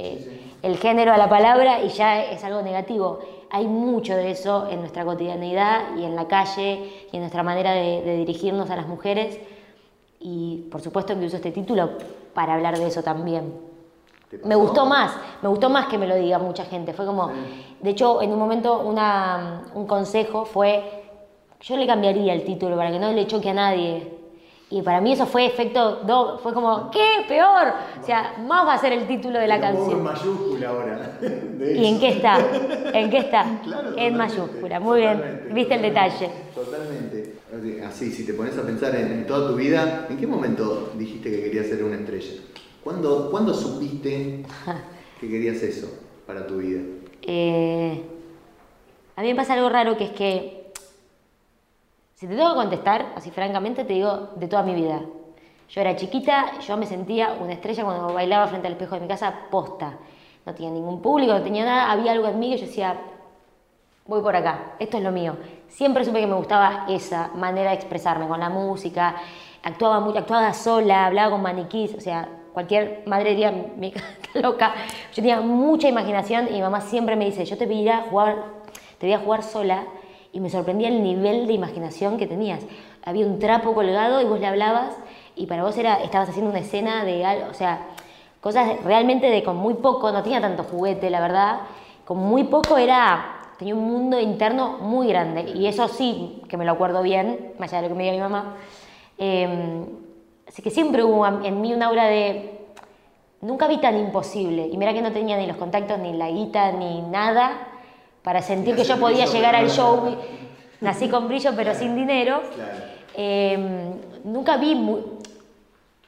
eh, 0.00 0.40
el 0.62 0.76
género 0.76 1.12
a 1.12 1.18
la 1.18 1.28
palabra 1.28 1.82
y 1.82 1.88
ya 1.88 2.24
es 2.24 2.42
algo 2.44 2.62
negativo 2.62 3.20
hay 3.50 3.66
mucho 3.66 4.16
de 4.16 4.30
eso 4.30 4.68
en 4.70 4.80
nuestra 4.80 5.04
cotidianidad 5.04 5.96
y 5.96 6.04
en 6.04 6.14
la 6.14 6.28
calle 6.28 7.06
y 7.10 7.16
en 7.16 7.22
nuestra 7.22 7.42
manera 7.42 7.72
de, 7.72 8.16
dirigirnos 8.18 8.70
a 8.70 8.76
las 8.76 8.86
mujeres. 8.86 9.40
Y 10.20 10.68
por 10.70 10.80
supuesto 10.80 11.18
que 11.18 11.26
uso 11.26 11.36
este 11.36 11.50
título 11.50 11.90
para 12.32 12.54
hablar 12.54 12.78
de 12.78 12.86
eso 12.86 13.02
también. 13.02 13.52
Me 14.44 14.54
gustó 14.54 14.86
más, 14.86 15.16
me 15.42 15.48
gustó 15.48 15.68
más 15.68 15.86
que 15.88 15.98
me 15.98 16.06
lo 16.06 16.14
diga 16.14 16.38
mucha 16.38 16.64
gente. 16.64 16.92
Fue 16.92 17.04
como, 17.04 17.32
de 17.80 17.90
hecho, 17.90 18.22
en 18.22 18.32
un 18.32 18.38
momento 18.38 18.78
una, 18.78 19.64
un 19.74 19.86
consejo 19.88 20.44
fue, 20.44 21.02
yo 21.60 21.76
le 21.76 21.88
cambiaría 21.88 22.32
el 22.32 22.44
título 22.44 22.76
para 22.76 22.92
que 22.92 23.00
no 23.00 23.10
le 23.10 23.26
choque 23.26 23.50
a 23.50 23.54
nadie. 23.54 24.19
Y 24.72 24.82
para 24.82 25.00
mí 25.00 25.12
eso 25.12 25.26
fue 25.26 25.46
efecto, 25.46 26.38
fue 26.44 26.54
como, 26.54 26.92
¿qué? 26.92 27.24
Peor. 27.26 27.72
O 28.00 28.06
sea, 28.06 28.36
más 28.46 28.64
va 28.64 28.74
a 28.74 28.78
ser 28.78 28.92
el 28.92 29.04
título 29.08 29.40
de 29.40 29.48
la 29.48 29.60
canción. 29.60 29.98
en 29.98 30.02
mayúscula 30.04 30.68
ahora. 30.68 31.18
¿Y 31.74 31.86
en 31.86 31.98
qué 31.98 32.08
está? 32.10 32.38
¿En 32.94 33.10
qué 33.10 33.18
está? 33.18 33.60
en 33.96 34.16
mayúscula, 34.16 34.78
muy 34.78 35.00
bien. 35.00 35.48
Viste 35.52 35.74
el 35.74 35.82
detalle. 35.82 36.30
Totalmente. 36.54 37.34
Así, 37.84 38.12
si 38.12 38.24
te 38.24 38.32
pones 38.32 38.56
a 38.58 38.62
pensar 38.62 38.94
en, 38.94 39.26
toda 39.26 39.48
tu 39.48 39.56
vida, 39.56 40.06
¿en 40.08 40.16
qué 40.16 40.26
momento 40.28 40.92
dijiste 40.96 41.32
que 41.32 41.42
querías 41.42 41.66
ser 41.66 41.82
una 41.82 41.96
estrella? 41.96 42.40
¿Cuándo, 42.84 43.28
¿cuándo 43.28 43.52
supiste 43.52 44.44
que 45.20 45.28
querías 45.28 45.60
eso 45.64 45.88
para 46.28 46.46
tu 46.46 46.58
vida? 46.58 46.80
Eh, 47.22 48.02
a 49.16 49.22
mí 49.22 49.28
me 49.28 49.34
pasa 49.34 49.54
algo 49.54 49.68
raro 49.68 49.96
que 49.96 50.04
es 50.04 50.10
que 50.12 50.59
si 52.20 52.26
te 52.26 52.36
tengo 52.36 52.50
que 52.50 52.56
contestar, 52.56 53.14
así 53.16 53.30
francamente, 53.30 53.82
te 53.82 53.94
digo 53.94 54.28
de 54.36 54.46
toda 54.46 54.62
mi 54.62 54.74
vida. 54.74 55.00
Yo 55.70 55.80
era 55.80 55.96
chiquita, 55.96 56.58
yo 56.60 56.76
me 56.76 56.84
sentía 56.84 57.34
una 57.40 57.54
estrella 57.54 57.82
cuando 57.82 58.12
bailaba 58.12 58.46
frente 58.46 58.66
al 58.66 58.74
espejo 58.74 58.96
de 58.96 59.00
mi 59.00 59.08
casa, 59.08 59.32
posta. 59.50 59.94
No 60.44 60.52
tenía 60.52 60.70
ningún 60.70 61.00
público, 61.00 61.32
no 61.32 61.40
tenía 61.40 61.64
nada, 61.64 61.90
había 61.90 62.12
algo 62.12 62.28
en 62.28 62.38
mí 62.38 62.50
que 62.50 62.58
yo 62.58 62.66
decía, 62.66 62.94
voy 64.06 64.20
por 64.20 64.36
acá, 64.36 64.74
esto 64.78 64.98
es 64.98 65.02
lo 65.02 65.12
mío. 65.12 65.34
Siempre 65.68 66.04
supe 66.04 66.20
que 66.20 66.26
me 66.26 66.34
gustaba 66.34 66.84
esa 66.90 67.30
manera 67.36 67.70
de 67.70 67.76
expresarme 67.76 68.28
con 68.28 68.38
la 68.38 68.50
música, 68.50 69.16
actuaba, 69.62 69.98
muy, 70.00 70.14
actuaba 70.14 70.52
sola, 70.52 71.06
hablaba 71.06 71.30
con 71.30 71.40
maniquís, 71.40 71.94
o 71.94 72.00
sea, 72.02 72.28
cualquier 72.52 73.02
madre 73.06 73.30
diría, 73.30 73.50
me 73.50 73.94
loca. 74.34 74.74
Yo 75.14 75.22
tenía 75.22 75.40
mucha 75.40 75.88
imaginación 75.88 76.48
y 76.48 76.52
mi 76.52 76.60
mamá 76.60 76.82
siempre 76.82 77.16
me 77.16 77.24
dice, 77.24 77.46
yo 77.46 77.56
te 77.56 77.64
voy 77.64 77.88
a 77.88 78.02
jugar, 78.02 78.44
te 78.98 79.06
voy 79.06 79.14
a 79.14 79.20
jugar 79.20 79.42
sola 79.42 79.86
y 80.32 80.40
me 80.40 80.50
sorprendía 80.50 80.88
el 80.88 81.02
nivel 81.02 81.46
de 81.46 81.52
imaginación 81.52 82.18
que 82.18 82.26
tenías. 82.26 82.60
Había 83.04 83.26
un 83.26 83.38
trapo 83.38 83.74
colgado 83.74 84.20
y 84.20 84.24
vos 84.24 84.40
le 84.40 84.46
hablabas 84.46 84.96
y 85.36 85.46
para 85.46 85.62
vos 85.62 85.76
era, 85.76 86.02
estabas 86.02 86.28
haciendo 86.28 86.50
una 86.50 86.60
escena 86.60 87.04
de 87.04 87.24
algo, 87.24 87.46
o 87.50 87.54
sea, 87.54 87.86
cosas 88.40 88.82
realmente 88.84 89.30
de 89.30 89.42
con 89.42 89.56
muy 89.56 89.74
poco, 89.74 90.12
no 90.12 90.22
tenía 90.22 90.40
tanto 90.40 90.64
juguete, 90.64 91.10
la 91.10 91.20
verdad, 91.20 91.60
con 92.04 92.18
muy 92.18 92.44
poco 92.44 92.78
era, 92.78 93.40
tenía 93.58 93.74
un 93.74 93.84
mundo 93.84 94.18
interno 94.20 94.78
muy 94.78 95.08
grande. 95.08 95.50
Y 95.54 95.66
eso 95.66 95.88
sí, 95.88 96.42
que 96.48 96.56
me 96.56 96.64
lo 96.64 96.72
acuerdo 96.72 97.02
bien, 97.02 97.54
más 97.58 97.72
allá 97.72 97.82
de 97.82 97.88
lo 97.88 97.94
que 97.94 97.98
me 97.98 98.04
diga 98.04 98.14
mi 98.14 98.20
mamá, 98.20 98.56
eh, 99.18 99.84
así 100.46 100.62
que 100.62 100.70
siempre 100.70 101.04
hubo 101.04 101.26
en 101.26 101.60
mí 101.60 101.72
una 101.72 101.86
aura 101.86 102.06
de, 102.06 102.60
nunca 103.40 103.68
vi 103.68 103.78
tan 103.78 103.98
imposible. 103.98 104.68
Y 104.68 104.76
mira 104.76 104.92
que 104.92 105.02
no 105.02 105.12
tenía 105.12 105.36
ni 105.36 105.46
los 105.46 105.56
contactos, 105.56 105.98
ni 105.98 106.12
la 106.12 106.30
guita, 106.30 106.72
ni 106.72 107.02
nada, 107.02 107.69
para 108.22 108.42
sentir 108.42 108.76
que 108.76 108.84
yo 108.84 108.98
podía 108.98 109.26
llegar 109.26 109.56
al 109.56 109.70
show. 109.70 110.16
Nací 110.80 111.08
con 111.08 111.28
brillo 111.28 111.52
pero 111.56 111.74
sin 111.74 111.94
dinero. 111.94 112.42
Em, 113.14 113.94
nunca 114.24 114.56
vi, 114.56 114.74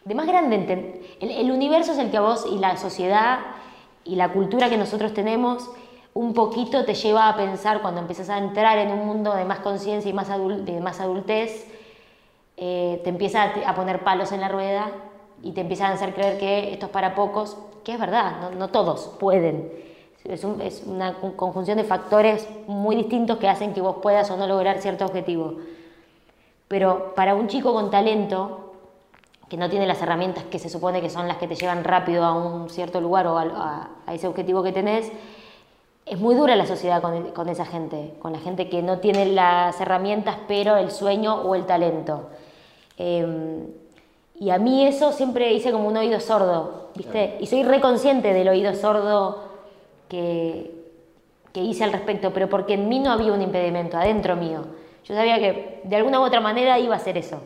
de 0.05 0.15
más 0.15 0.27
grande, 0.27 1.03
el, 1.21 1.51
universo 1.51 1.93
es 1.93 1.99
el 1.99 2.11
que 2.11 2.17
a 2.17 2.21
vos 2.21 2.47
y 2.51 2.59
la 2.59 2.77
sociedad 2.77 3.41
y 4.05 4.17
la 4.17 4.31
cultura 4.33 4.69
que 4.69 4.77
nosotros 4.77 5.13
tenemos 5.13 5.71
un 6.15 6.35
poquito 6.35 6.85
te 6.85 6.95
lleva 6.95 7.29
a 7.29 7.37
pensar 7.37 7.81
cuando 7.81 8.01
empiezas 8.01 8.29
a 8.29 8.39
entrar 8.39 8.79
en 8.79 8.93
un 8.93 9.07
mundo 9.07 9.35
de 9.35 9.45
más 9.45 9.61
conciencia 9.61 10.11
y 10.11 10.13
más 10.13 10.29
de 10.29 10.81
más 10.81 11.01
adultez, 11.01 11.67
eh, 12.57 13.01
te 13.03 13.11
empieza 13.11 13.53
a, 13.67 13.75
poner 13.75 14.05
palos 14.05 14.31
en 14.33 14.41
la 14.41 14.49
rueda 14.49 14.91
y 15.43 15.53
te 15.53 15.63
empiezan 15.63 15.93
a 15.93 15.95
hacer 15.95 16.15
creer 16.15 16.39
que 16.39 16.73
esto 16.73 16.87
es 16.87 16.93
para 16.93 17.15
pocos, 17.15 17.57
que 17.83 17.95
es 17.95 17.99
verdad, 17.99 18.51
no 18.53 18.69
todos 18.69 19.11
pueden. 19.19 19.92
Es, 20.25 20.45
una 20.87 21.15
conjunción 21.15 21.79
de 21.79 21.85
factores 21.85 22.49
muy 22.69 22.95
distintos 22.95 23.39
que 23.39 23.49
hacen 23.49 23.75
que 23.75 23.81
vos 23.81 23.97
puedas 24.01 24.31
o 24.31 24.37
no 24.37 24.47
lograr 24.47 24.81
cierto 24.81 25.05
objetivo. 25.05 25.57
Pero 26.69 27.13
para 27.15 27.35
un 27.35 27.49
chico 27.49 27.73
con 27.73 27.91
talento, 27.91 28.73
que 29.49 29.57
no 29.57 29.69
tiene 29.69 29.87
las 29.87 30.01
herramientas 30.01 30.45
que 30.45 30.59
se 30.59 30.71
supone 30.71 31.03
que 31.03 31.11
son 31.11 31.29
las 31.29 31.37
que 31.37 31.47
te 31.47 31.57
llevan 31.57 31.85
rápido 31.85 32.25
a 32.25 32.33
un 32.33 32.71
cierto 32.71 33.01
lugar 33.01 33.27
o 33.27 33.37
a, 33.37 33.91
ese 34.11 34.27
objetivo 34.27 34.63
que 34.63 34.73
tenés, 34.73 35.13
es 36.07 36.19
muy 36.19 36.35
dura 36.35 36.57
la 36.57 36.67
sociedad 36.67 37.03
con, 37.03 37.49
esa 37.49 37.67
gente, 37.67 38.15
con 38.21 38.33
la 38.33 38.39
gente 38.39 38.69
que 38.69 38.81
no 38.81 38.99
tiene 38.99 39.27
las 39.27 39.79
herramientas, 39.81 40.37
pero 40.49 40.77
el 40.77 40.91
sueño 40.91 41.43
o 41.43 41.55
el 41.55 41.67
talento. 41.67 42.31
Em, 42.97 43.67
y 44.41 44.51
a 44.51 44.59
mí 44.59 44.87
eso 44.87 45.13
siempre 45.13 45.53
hice 45.53 45.71
como 45.71 45.89
un 45.89 45.97
oído 45.97 46.19
sordo, 46.21 46.89
¿viste? 46.95 47.37
Y 47.41 47.47
soy 47.47 47.63
reconsciente 47.63 48.33
del 48.33 48.49
oído 48.49 48.75
sordo 48.75 49.52
que, 50.13 50.71
hice 51.55 51.85
al 51.85 51.93
respecto, 51.93 52.33
pero 52.33 52.49
porque 52.49 52.75
en 52.75 52.89
mí 52.89 52.99
no 52.99 53.11
había 53.11 53.33
un 53.33 53.41
impedimento, 53.41 53.97
adentro 53.97 54.37
mío. 54.37 54.65
Yo 55.05 55.15
sabía 55.15 55.39
que 55.39 55.81
de 55.85 55.97
alguna 55.97 56.21
u 56.21 56.25
otra 56.25 56.41
manera 56.41 56.79
iba 56.79 56.95
a 56.95 56.99
hacer 56.99 57.17
eso. 57.17 57.41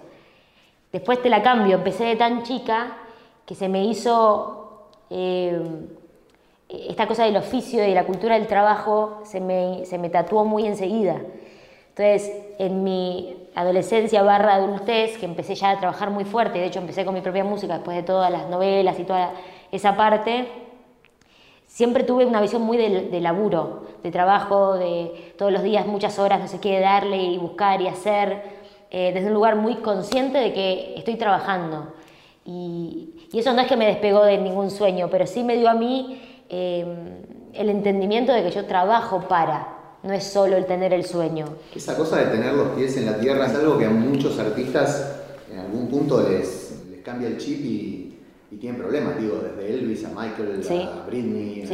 Después 0.92 1.22
te 1.22 1.28
la 1.28 1.42
cambio, 1.42 1.76
empecé 1.76 2.04
de 2.04 2.16
tan 2.16 2.42
chica 2.42 2.96
que 3.44 3.54
se 3.54 3.68
me 3.68 3.84
hizo 3.84 4.88
eh, 5.10 5.60
esta 6.68 7.06
cosa 7.06 7.24
del 7.24 7.36
oficio 7.36 7.84
y 7.84 7.88
de 7.88 7.94
la 7.94 8.04
cultura 8.04 8.36
del 8.36 8.48
trabajo, 8.48 9.20
se 9.24 9.40
me, 9.40 9.84
se 9.84 9.98
me 9.98 10.10
tatuó 10.10 10.44
muy 10.44 10.66
enseguida. 10.66 11.20
Entonces, 11.90 12.32
en 12.58 12.82
mi 12.82 13.48
adolescencia 13.54 14.22
barra 14.22 14.54
adultez, 14.54 15.18
que 15.18 15.24
empecé 15.24 15.54
ya 15.54 15.70
a 15.70 15.78
trabajar 15.78 16.10
muy 16.10 16.24
fuerte, 16.24 16.58
de 16.58 16.66
hecho 16.66 16.80
empecé 16.80 17.04
con 17.04 17.14
mi 17.14 17.20
propia 17.20 17.44
música 17.44 17.74
después 17.74 17.96
de 17.96 18.02
todas 18.02 18.30
las 18.30 18.48
novelas 18.48 18.98
y 18.98 19.04
toda 19.04 19.32
esa 19.70 19.96
parte, 19.96 20.65
siempre 21.76 22.04
tuve 22.04 22.24
una 22.24 22.40
visión 22.40 22.62
muy 22.62 22.78
de, 22.78 23.20
laburo, 23.20 23.82
de 24.02 24.10
trabajo, 24.10 24.78
de 24.78 25.34
todos 25.36 25.52
los 25.52 25.62
días, 25.62 25.86
muchas 25.86 26.18
horas, 26.18 26.40
no 26.40 26.48
sé 26.48 26.58
qué, 26.58 26.80
darle 26.80 27.22
y 27.22 27.36
buscar 27.36 27.82
y 27.82 27.86
hacer, 27.86 28.42
eh, 28.90 29.10
desde 29.12 29.26
un 29.26 29.34
lugar 29.34 29.56
muy 29.56 29.74
consciente 29.76 30.38
de 30.38 30.54
que 30.54 30.94
estoy 30.96 31.16
trabajando. 31.16 31.92
Y, 32.46 33.28
eso 33.34 33.52
no 33.52 33.60
es 33.60 33.68
que 33.68 33.76
me 33.76 33.86
despegó 33.88 34.24
de 34.24 34.38
ningún 34.38 34.70
sueño, 34.70 35.08
pero 35.10 35.26
sí 35.26 35.44
me 35.44 35.58
dio 35.58 35.68
a 35.68 35.74
mí 35.74 36.18
em, 36.48 37.18
el 37.52 37.68
entendimiento 37.68 38.32
de 38.32 38.42
que 38.42 38.50
yo 38.52 38.64
trabajo 38.64 39.28
para, 39.28 39.98
no 40.02 40.14
es 40.14 40.24
solo 40.24 40.56
el 40.56 40.64
tener 40.64 40.94
el 40.94 41.04
sueño. 41.04 41.44
Esa 41.74 41.94
cosa 41.94 42.16
de 42.16 42.24
tener 42.34 42.54
los 42.54 42.68
pies 42.68 42.96
en 42.96 43.04
la 43.04 43.18
tierra 43.18 43.44
es 43.44 43.54
algo 43.54 43.76
que 43.76 43.84
a 43.84 43.90
muchos 43.90 44.38
artistas 44.38 45.20
en 45.52 45.58
algún 45.58 45.88
punto 45.88 46.26
les, 46.26 46.84
les 46.90 47.02
cambia 47.02 47.28
el 47.28 47.36
chip 47.36 47.62
y 47.62 48.05
y 48.50 48.56
tienen 48.56 48.80
problemas, 48.80 49.18
digo, 49.18 49.38
desde 49.38 49.74
Elvis 49.74 50.04
a 50.04 50.08
Michael 50.08 50.62
a 50.88 51.06
Britney. 51.06 51.64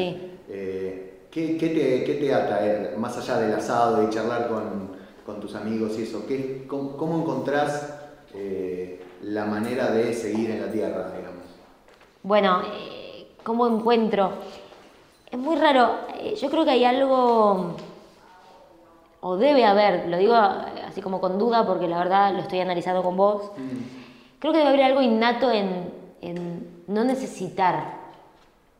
Eh, 0.49 1.27
¿qué, 1.31 1.57
te, 1.59 2.05
¿qué, 2.05 2.15
te, 2.15 2.35
ata, 2.35 2.97
más 2.99 3.17
allá 3.19 3.39
del 3.39 3.55
asado 3.55 4.03
y 4.03 4.11
charlar 4.11 4.49
con, 4.49 4.91
con 5.25 5.41
tus 5.41 5.55
amigos 5.55 5.99
y 5.99 6.03
eso? 6.03 6.27
¿Qué, 6.27 6.65
cómo, 6.67 7.21
encontrás 7.21 7.95
eh, 8.35 9.03
la 9.23 9.45
manera 9.45 9.91
de 9.91 10.15
seguir 10.15 10.51
en 10.51 10.63
la 10.63 10.73
tierra, 10.73 11.13
digamos? 11.17 11.45
Bueno, 12.23 12.63
eh, 12.63 13.29
¿cómo 13.43 13.67
encuentro? 13.67 14.33
Es 15.31 15.39
muy 15.39 15.57
raro. 15.57 15.97
Yo 16.41 16.51
creo 16.51 16.65
que 16.65 16.71
hay 16.71 16.85
algo, 16.85 17.77
o 19.21 19.37
debe 19.37 19.65
haber, 19.65 20.09
lo 20.09 20.17
digo 20.17 20.35
así 20.35 21.03
como 21.03 21.21
con 21.21 21.39
duda, 21.39 21.67
porque 21.67 21.87
la 21.87 21.99
verdad 21.99 22.33
lo 22.33 22.41
estoy 22.41 22.61
analizando 22.61 23.03
con 23.03 23.17
vos. 23.17 23.53
Mm. 23.57 24.39
Creo 24.39 24.53
que 24.53 24.59
debe 24.59 24.71
haber 24.71 24.83
algo 24.83 25.03
innato 25.03 25.51
en, 25.51 26.03
no 26.87 27.05
necesitar 27.05 28.01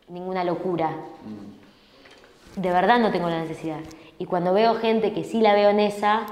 ninguna 0.07 0.43
locura. 0.43 0.91
De 2.55 2.69
verdad 2.69 2.99
no 2.99 3.11
tengo 3.11 3.29
la 3.29 3.41
necesidad. 3.41 3.79
Y 4.17 4.25
cuando 4.25 4.53
veo 4.53 4.75
gente 4.75 5.13
que 5.13 5.23
sí 5.23 5.41
la 5.41 5.53
veo 5.53 5.69
en 5.69 5.79
esa, 5.79 6.25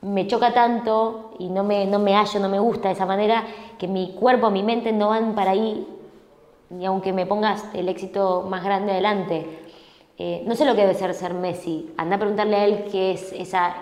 me 0.00 0.26
choca 0.26 0.54
tanto 0.54 1.34
y 1.38 1.48
no 1.48 1.64
me, 1.64 1.86
no 1.86 1.98
me 1.98 2.14
hallo, 2.14 2.40
no 2.40 2.48
me 2.48 2.58
gusta 2.58 2.88
de 2.88 2.94
esa 2.94 3.06
manera, 3.06 3.44
que 3.78 3.88
mi 3.88 4.14
cuerpo, 4.14 4.50
mi 4.50 4.62
mente 4.62 4.92
no 4.92 5.08
van 5.08 5.34
para 5.34 5.50
ahí, 5.50 5.86
ni 6.70 6.86
aunque 6.86 7.12
me 7.12 7.26
pongas 7.26 7.64
el 7.74 7.88
éxito 7.88 8.46
más 8.48 8.62
grande 8.64 8.92
adelante. 8.92 9.60
Eh, 10.16 10.44
no 10.46 10.54
sé 10.54 10.64
lo 10.64 10.74
que 10.74 10.82
debe 10.82 10.94
ser 10.94 11.12
ser 11.14 11.34
Messi. 11.34 11.92
Anda 11.96 12.16
a 12.16 12.18
preguntarle 12.18 12.56
a 12.56 12.64
él 12.64 12.84
qué 12.90 13.12
es 13.12 13.32
esa, 13.32 13.74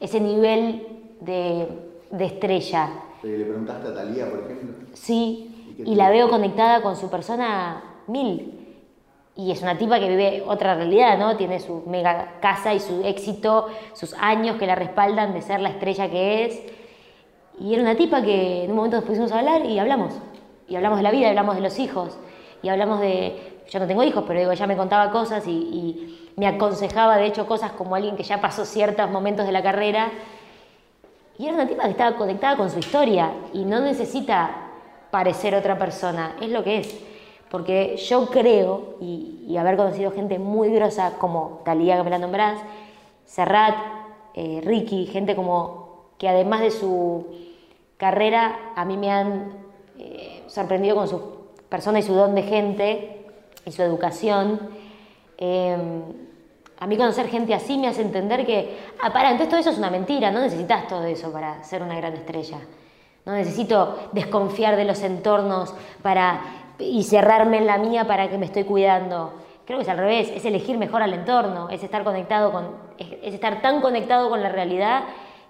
ese 0.00 0.20
nivel 0.20 0.86
de, 1.20 1.68
de 2.10 2.24
estrella. 2.24 2.90
¿Le 3.22 3.44
preguntaste 3.44 3.88
a 3.88 3.94
Talía, 3.94 4.30
por 4.30 4.40
ejemplo? 4.40 4.86
Sí, 4.94 5.55
y, 5.78 5.94
la 5.94 6.10
veo 6.10 6.28
conectada 6.28 6.82
con 6.82 6.96
su 6.96 7.10
persona 7.10 7.82
mil. 8.06 8.62
Y 9.34 9.50
es 9.50 9.60
una 9.62 9.76
tipa 9.76 9.98
que 9.98 10.08
vive 10.08 10.42
otra 10.46 10.74
realidad, 10.74 11.18
¿no? 11.18 11.36
Tiene 11.36 11.60
su 11.60 11.82
mega 11.86 12.38
casa 12.40 12.72
y 12.72 12.80
su 12.80 13.02
éxito, 13.04 13.68
sus 13.92 14.14
años 14.14 14.56
que 14.56 14.66
la 14.66 14.74
respaldan 14.74 15.34
de 15.34 15.42
ser 15.42 15.60
la 15.60 15.68
estrella 15.68 16.10
que 16.10 16.44
es. 16.46 16.62
Y 17.60 17.74
era 17.74 17.82
una 17.82 17.94
tipa 17.94 18.22
que 18.22 18.64
en 18.64 18.70
un 18.70 18.76
momento 18.76 18.96
nos 18.96 19.04
pusimos 19.04 19.32
a 19.32 19.38
hablar 19.38 19.66
y 19.66 19.78
hablamos. 19.78 20.14
Y 20.68 20.76
hablamos 20.76 20.98
de 20.98 21.02
la 21.02 21.10
vida, 21.10 21.28
hablamos 21.28 21.56
de 21.56 21.60
los 21.60 21.78
hijos. 21.78 22.18
Y 22.62 22.68
hablamos 22.68 23.00
de 23.00 23.56
yo 23.68 23.80
no 23.80 23.86
tengo 23.86 24.04
hijos, 24.04 24.24
pero 24.26 24.38
digo, 24.38 24.52
ella 24.52 24.66
me 24.66 24.76
contaba 24.76 25.10
cosas 25.10 25.46
y, 25.46 26.22
me 26.36 26.46
aconsejaba, 26.46 27.16
de 27.16 27.24
hecho, 27.24 27.46
cosas 27.46 27.72
como 27.72 27.94
alguien 27.94 28.14
que 28.14 28.22
ya 28.22 28.42
pasó 28.42 28.66
ciertos 28.66 29.10
momentos 29.10 29.46
de 29.46 29.52
la 29.52 29.62
carrera. 29.62 30.10
Y 31.38 31.46
era 31.46 31.54
una 31.54 31.66
tipa 31.66 31.84
que 31.84 31.92
estaba 31.92 32.14
conectada 32.14 32.58
con 32.58 32.68
su 32.68 32.78
historia 32.78 33.32
y 33.54 33.64
no 33.64 33.80
necesita 33.80 34.65
parecer 35.16 35.54
otra 35.54 35.78
persona, 35.78 36.36
es 36.42 36.50
lo 36.50 36.62
que 36.62 36.76
es. 36.76 36.94
Porque 37.50 37.96
yo 37.96 38.26
creo, 38.26 38.96
y, 39.00 39.56
haber 39.56 39.78
conocido 39.78 40.10
gente 40.10 40.38
muy 40.38 40.68
grosa 40.68 41.14
como 41.18 41.62
Talía, 41.64 41.96
que 41.96 42.02
me 42.02 42.10
la 42.10 42.18
nombrás, 42.18 42.60
Serrat, 43.24 43.76
eh, 44.34 44.60
Ricky, 44.62 45.06
gente 45.06 45.34
como 45.34 46.10
que 46.18 46.28
además 46.28 46.60
de 46.60 46.70
su 46.70 47.28
carrera, 47.96 48.72
a 48.76 48.84
mí 48.84 48.98
me 48.98 49.10
han 49.10 49.54
eh, 49.98 50.42
sorprendido 50.48 50.96
con 50.96 51.08
su 51.08 51.22
persona 51.70 52.00
y 52.00 52.02
su 52.02 52.12
don 52.12 52.34
de 52.34 52.42
gente, 52.42 53.24
y 53.64 53.72
su 53.72 53.82
educación. 53.82 54.60
Em, 55.38 56.02
a 56.78 56.86
mí 56.86 56.98
conocer 56.98 57.28
gente 57.28 57.54
así 57.54 57.78
me 57.78 57.88
hace 57.88 58.02
entender 58.02 58.44
que, 58.44 58.76
ah, 59.00 59.10
todo 59.48 59.56
eso 59.56 59.70
es 59.70 59.78
una 59.78 59.88
mentira, 59.88 60.30
no 60.30 60.40
necesitas 60.40 60.86
todo 60.88 61.04
eso 61.04 61.32
para 61.32 61.64
ser 61.64 61.82
una 61.82 61.96
gran 61.96 62.12
estrella. 62.12 62.58
No 63.26 63.32
necesito 63.32 64.10
desconfiar 64.12 64.76
de 64.76 64.84
los 64.84 65.02
entornos 65.02 65.74
para, 66.00 66.42
y 66.78 67.02
cerrarme 67.02 67.58
en 67.58 67.66
la 67.66 67.76
mía 67.76 68.06
para 68.06 68.30
que 68.30 68.38
me 68.38 68.46
estoy 68.46 68.62
cuidando. 68.62 69.32
Creo 69.66 69.78
que 69.78 69.82
es 69.82 69.88
al 69.88 69.98
revés, 69.98 70.30
es 70.32 70.44
elegir 70.44 70.78
mejor 70.78 71.02
al 71.02 71.12
entorno, 71.12 71.68
es 71.68 71.82
estar 71.82 72.04
conectado 72.04 72.52
con, 72.52 72.66
es, 72.98 73.34
estar 73.34 73.60
tan 73.62 73.80
conectado 73.80 74.30
con 74.30 74.40
la 74.40 74.48
realidad 74.48 75.02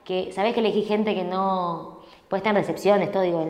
que 0.05 0.33
sabes 0.33 0.55
que 0.55 0.61
elegí 0.61 0.85
gente 0.85 1.15
que 1.15 1.23
no, 1.23 1.99
puede 2.31 2.39
estar 2.39 2.57
en 2.57 2.63
recepciones, 2.63 3.13
todo 3.13 3.23
digo. 3.23 3.47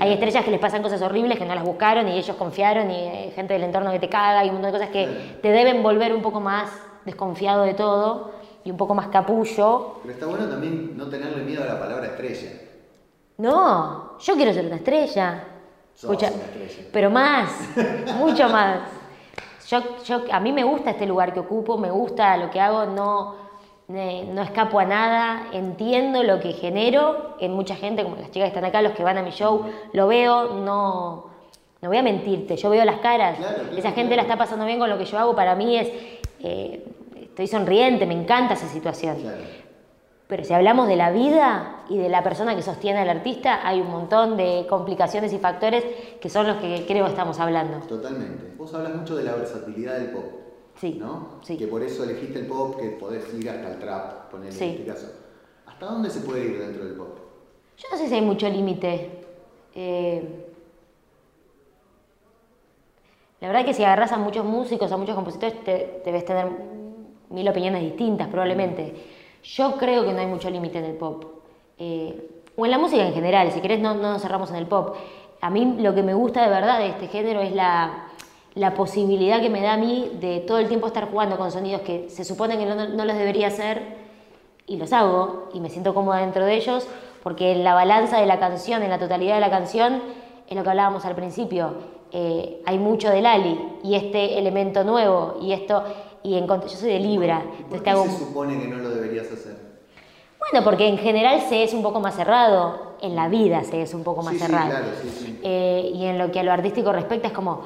hay 0.00 0.12
estrellas 0.12 0.44
que 0.46 0.50
les 0.50 0.60
pasan 0.60 0.82
cosas 0.82 1.02
horribles 1.02 1.38
que 1.38 1.44
no 1.44 1.54
las 1.54 1.64
buscaron 1.64 2.08
y 2.08 2.12
ellos 2.12 2.34
confiaron 2.36 2.90
y 2.90 2.94
hay 2.94 3.30
gente 3.32 3.52
del 3.52 3.64
entorno 3.64 3.92
que 3.92 3.98
te 3.98 4.08
caga 4.08 4.46
y 4.46 4.48
un 4.48 4.54
montón 4.54 4.72
de 4.72 4.78
cosas 4.78 4.90
que 4.90 5.38
te 5.42 5.48
deben 5.50 5.82
volver 5.82 6.14
un 6.14 6.22
poco 6.22 6.40
más 6.40 6.70
desconfiado 7.04 7.64
de 7.64 7.74
todo 7.74 8.30
y 8.64 8.70
un 8.70 8.78
poco 8.78 8.94
más 8.94 9.08
capullo. 9.08 9.96
Pero 10.00 10.14
está 10.14 10.26
bueno 10.26 10.46
también 10.46 10.96
no 10.96 11.10
tenerle 11.10 11.44
miedo 11.44 11.64
a 11.64 11.66
la 11.66 11.78
palabra 11.78 12.06
estrella. 12.06 12.71
No, 13.38 14.18
yo 14.18 14.34
quiero 14.34 14.52
ser 14.52 14.66
una 14.66 14.76
estrella. 14.76 15.44
Escucha, 15.94 16.30
una 16.32 16.44
estrella. 16.44 16.88
Pero 16.92 17.10
más, 17.10 17.50
mucho 18.18 18.48
más. 18.48 18.80
Yo, 19.68 19.80
yo, 20.04 20.22
a 20.30 20.40
mí 20.40 20.52
me 20.52 20.64
gusta 20.64 20.90
este 20.90 21.06
lugar 21.06 21.32
que 21.32 21.40
ocupo, 21.40 21.78
me 21.78 21.90
gusta 21.90 22.36
lo 22.36 22.50
que 22.50 22.60
hago, 22.60 22.86
no, 22.86 23.36
no 23.88 24.42
escapo 24.42 24.78
a 24.78 24.84
nada, 24.84 25.48
entiendo 25.52 26.22
lo 26.22 26.40
que 26.40 26.52
genero 26.52 27.36
en 27.38 27.52
mucha 27.52 27.76
gente, 27.76 28.02
como 28.02 28.16
las 28.16 28.30
chicas 28.30 28.50
que 28.50 28.56
están 28.56 28.64
acá, 28.64 28.82
los 28.82 28.92
que 28.92 29.02
van 29.02 29.18
a 29.18 29.22
mi 29.22 29.30
show, 29.30 29.64
lo 29.92 30.08
veo, 30.08 30.54
no, 30.54 31.26
no 31.80 31.88
voy 31.88 31.96
a 31.96 32.02
mentirte, 32.02 32.56
yo 32.56 32.70
veo 32.70 32.84
las 32.84 33.00
caras, 33.00 33.38
esa 33.76 33.92
gente 33.92 34.16
la 34.16 34.22
está 34.22 34.36
pasando 34.36 34.64
bien 34.66 34.78
con 34.78 34.88
lo 34.88 34.98
que 34.98 35.04
yo 35.04 35.18
hago, 35.18 35.34
para 35.34 35.54
mí 35.54 35.76
es, 35.76 35.88
eh, 36.40 36.84
estoy 37.14 37.46
sonriente, 37.46 38.06
me 38.06 38.14
encanta 38.14 38.54
esa 38.54 38.68
situación. 38.68 39.16
Pero 40.32 40.44
si 40.44 40.54
hablamos 40.54 40.88
de 40.88 40.96
la 40.96 41.10
vida 41.10 41.84
y 41.90 41.98
de 41.98 42.08
la 42.08 42.22
persona 42.22 42.56
que 42.56 42.62
sostiene 42.62 43.00
al 43.00 43.10
artista, 43.10 43.68
hay 43.68 43.82
un 43.82 43.90
montón 43.90 44.38
de 44.38 44.66
complicaciones 44.66 45.30
y 45.34 45.38
factores 45.38 45.84
que 46.22 46.30
son 46.30 46.46
los 46.46 46.56
que 46.56 46.86
creo 46.88 47.06
estamos 47.06 47.38
hablando. 47.38 47.80
Totalmente. 47.86 48.54
Vos 48.56 48.72
hablas 48.72 48.94
mucho 48.94 49.14
de 49.14 49.24
la 49.24 49.34
versatilidad 49.34 49.98
del 49.98 50.08
pop. 50.08 50.24
Sí. 50.76 50.96
¿no? 50.98 51.38
Que 51.46 51.66
por 51.66 51.82
eso 51.82 52.04
elegiste 52.04 52.38
el 52.38 52.46
pop, 52.46 52.80
que 52.80 52.92
podés 52.92 53.24
ir 53.34 53.50
hasta 53.50 53.72
el 53.72 53.78
trap, 53.78 54.30
ponerle 54.30 54.58
en 54.58 54.70
este 54.70 54.86
caso. 54.86 55.12
¿Hasta 55.66 55.84
dónde 55.84 56.08
se 56.08 56.20
puede 56.20 56.46
ir 56.46 56.58
dentro 56.60 56.86
del 56.86 56.94
pop? 56.94 57.18
Yo 57.76 57.88
no 57.92 57.98
sé 57.98 58.08
si 58.08 58.14
hay 58.14 58.22
mucho 58.22 58.48
límite. 58.48 59.10
Eh, 59.74 60.46
la 63.42 63.48
verdad 63.48 63.60
es 63.60 63.66
que 63.66 63.74
si 63.74 63.84
agarras 63.84 64.12
a 64.12 64.16
muchos 64.16 64.46
músicos, 64.46 64.90
a 64.92 64.96
muchos 64.96 65.14
compositores, 65.14 65.62
te, 65.62 66.00
debes 66.02 66.24
tener 66.24 66.46
mil 67.28 67.46
opiniones 67.46 67.82
distintas, 67.82 68.28
probablemente. 68.28 69.20
Yo 69.42 69.76
creo 69.76 70.04
que 70.04 70.12
no 70.12 70.20
hay 70.20 70.26
mucho 70.26 70.50
límite 70.50 70.78
en 70.78 70.84
el 70.84 70.96
pop. 70.96 71.24
Eh, 71.78 72.28
o 72.56 72.64
en 72.64 72.70
la 72.70 72.78
música 72.78 73.06
en 73.06 73.14
general, 73.14 73.50
si 73.50 73.60
querés 73.60 73.80
no, 73.80 73.94
no 73.94 74.12
nos 74.12 74.22
cerramos 74.22 74.50
en 74.50 74.56
el 74.56 74.66
pop. 74.66 74.96
A 75.40 75.50
mí 75.50 75.76
lo 75.78 75.94
que 75.94 76.02
me 76.02 76.14
gusta 76.14 76.42
de 76.42 76.50
verdad 76.50 76.78
de 76.78 76.88
este 76.88 77.08
género 77.08 77.40
es 77.40 77.52
la, 77.52 78.08
la 78.54 78.74
posibilidad 78.74 79.40
que 79.40 79.48
me 79.48 79.62
da 79.62 79.74
a 79.74 79.76
mí 79.76 80.10
de 80.20 80.40
todo 80.40 80.58
el 80.58 80.68
tiempo 80.68 80.86
estar 80.86 81.10
jugando 81.10 81.38
con 81.38 81.50
sonidos 81.50 81.82
que 81.82 82.10
se 82.10 82.24
supone 82.24 82.58
que 82.58 82.66
no, 82.66 83.04
los 83.04 83.16
debería 83.16 83.46
hacer 83.46 83.96
y 84.66 84.76
los 84.76 84.92
hago 84.92 85.48
y 85.54 85.60
me 85.60 85.70
siento 85.70 85.94
cómoda 85.94 86.18
dentro 86.18 86.44
de 86.44 86.54
ellos 86.54 86.86
porque 87.22 87.54
la 87.54 87.74
balanza 87.74 88.20
de 88.20 88.26
la 88.26 88.38
canción, 88.38 88.82
en 88.82 88.90
la 88.90 88.98
totalidad 88.98 89.36
de 89.36 89.40
la 89.40 89.50
canción, 89.50 90.02
es 90.48 90.56
lo 90.56 90.62
que 90.62 90.70
hablábamos 90.70 91.04
al 91.04 91.14
principio. 91.14 91.74
Eh, 92.10 92.60
hay 92.66 92.78
mucho 92.78 93.08
de 93.08 93.22
Lali 93.22 93.58
y 93.82 93.94
este 93.94 94.38
elemento 94.38 94.84
nuevo 94.84 95.38
y 95.40 95.52
esto, 95.52 95.84
y 96.22 96.40
yo 96.40 96.68
soy 96.68 96.90
de 96.90 97.00
Libra. 97.00 97.42
¿Por 97.68 97.82
qué 97.82 97.92
se 97.94 98.18
supone 98.18 98.58
que 98.60 98.68
no 98.68 98.78
lo 98.78 98.90
deberías 98.90 99.30
hacer? 99.30 99.56
Bueno, 100.38 100.64
porque 100.64 100.88
en 100.88 100.98
general 100.98 101.40
se 101.48 101.62
es 101.62 101.72
un 101.72 101.82
poco 101.82 102.00
más 102.00 102.16
cerrado, 102.16 102.94
en 103.00 103.14
la 103.14 103.28
vida 103.28 103.62
se 103.64 103.82
es 103.82 103.94
un 103.94 104.02
poco 104.02 104.22
más 104.22 104.36
cerrado. 104.36 104.70
claro, 104.70 104.86
eh, 105.42 105.90
y 105.94 106.04
en 106.04 106.18
lo 106.18 106.32
que 106.32 106.40
a 106.40 106.42
lo 106.42 106.52
artístico 106.52 106.92
respecta 106.92 107.28
es 107.28 107.32
como, 107.32 107.62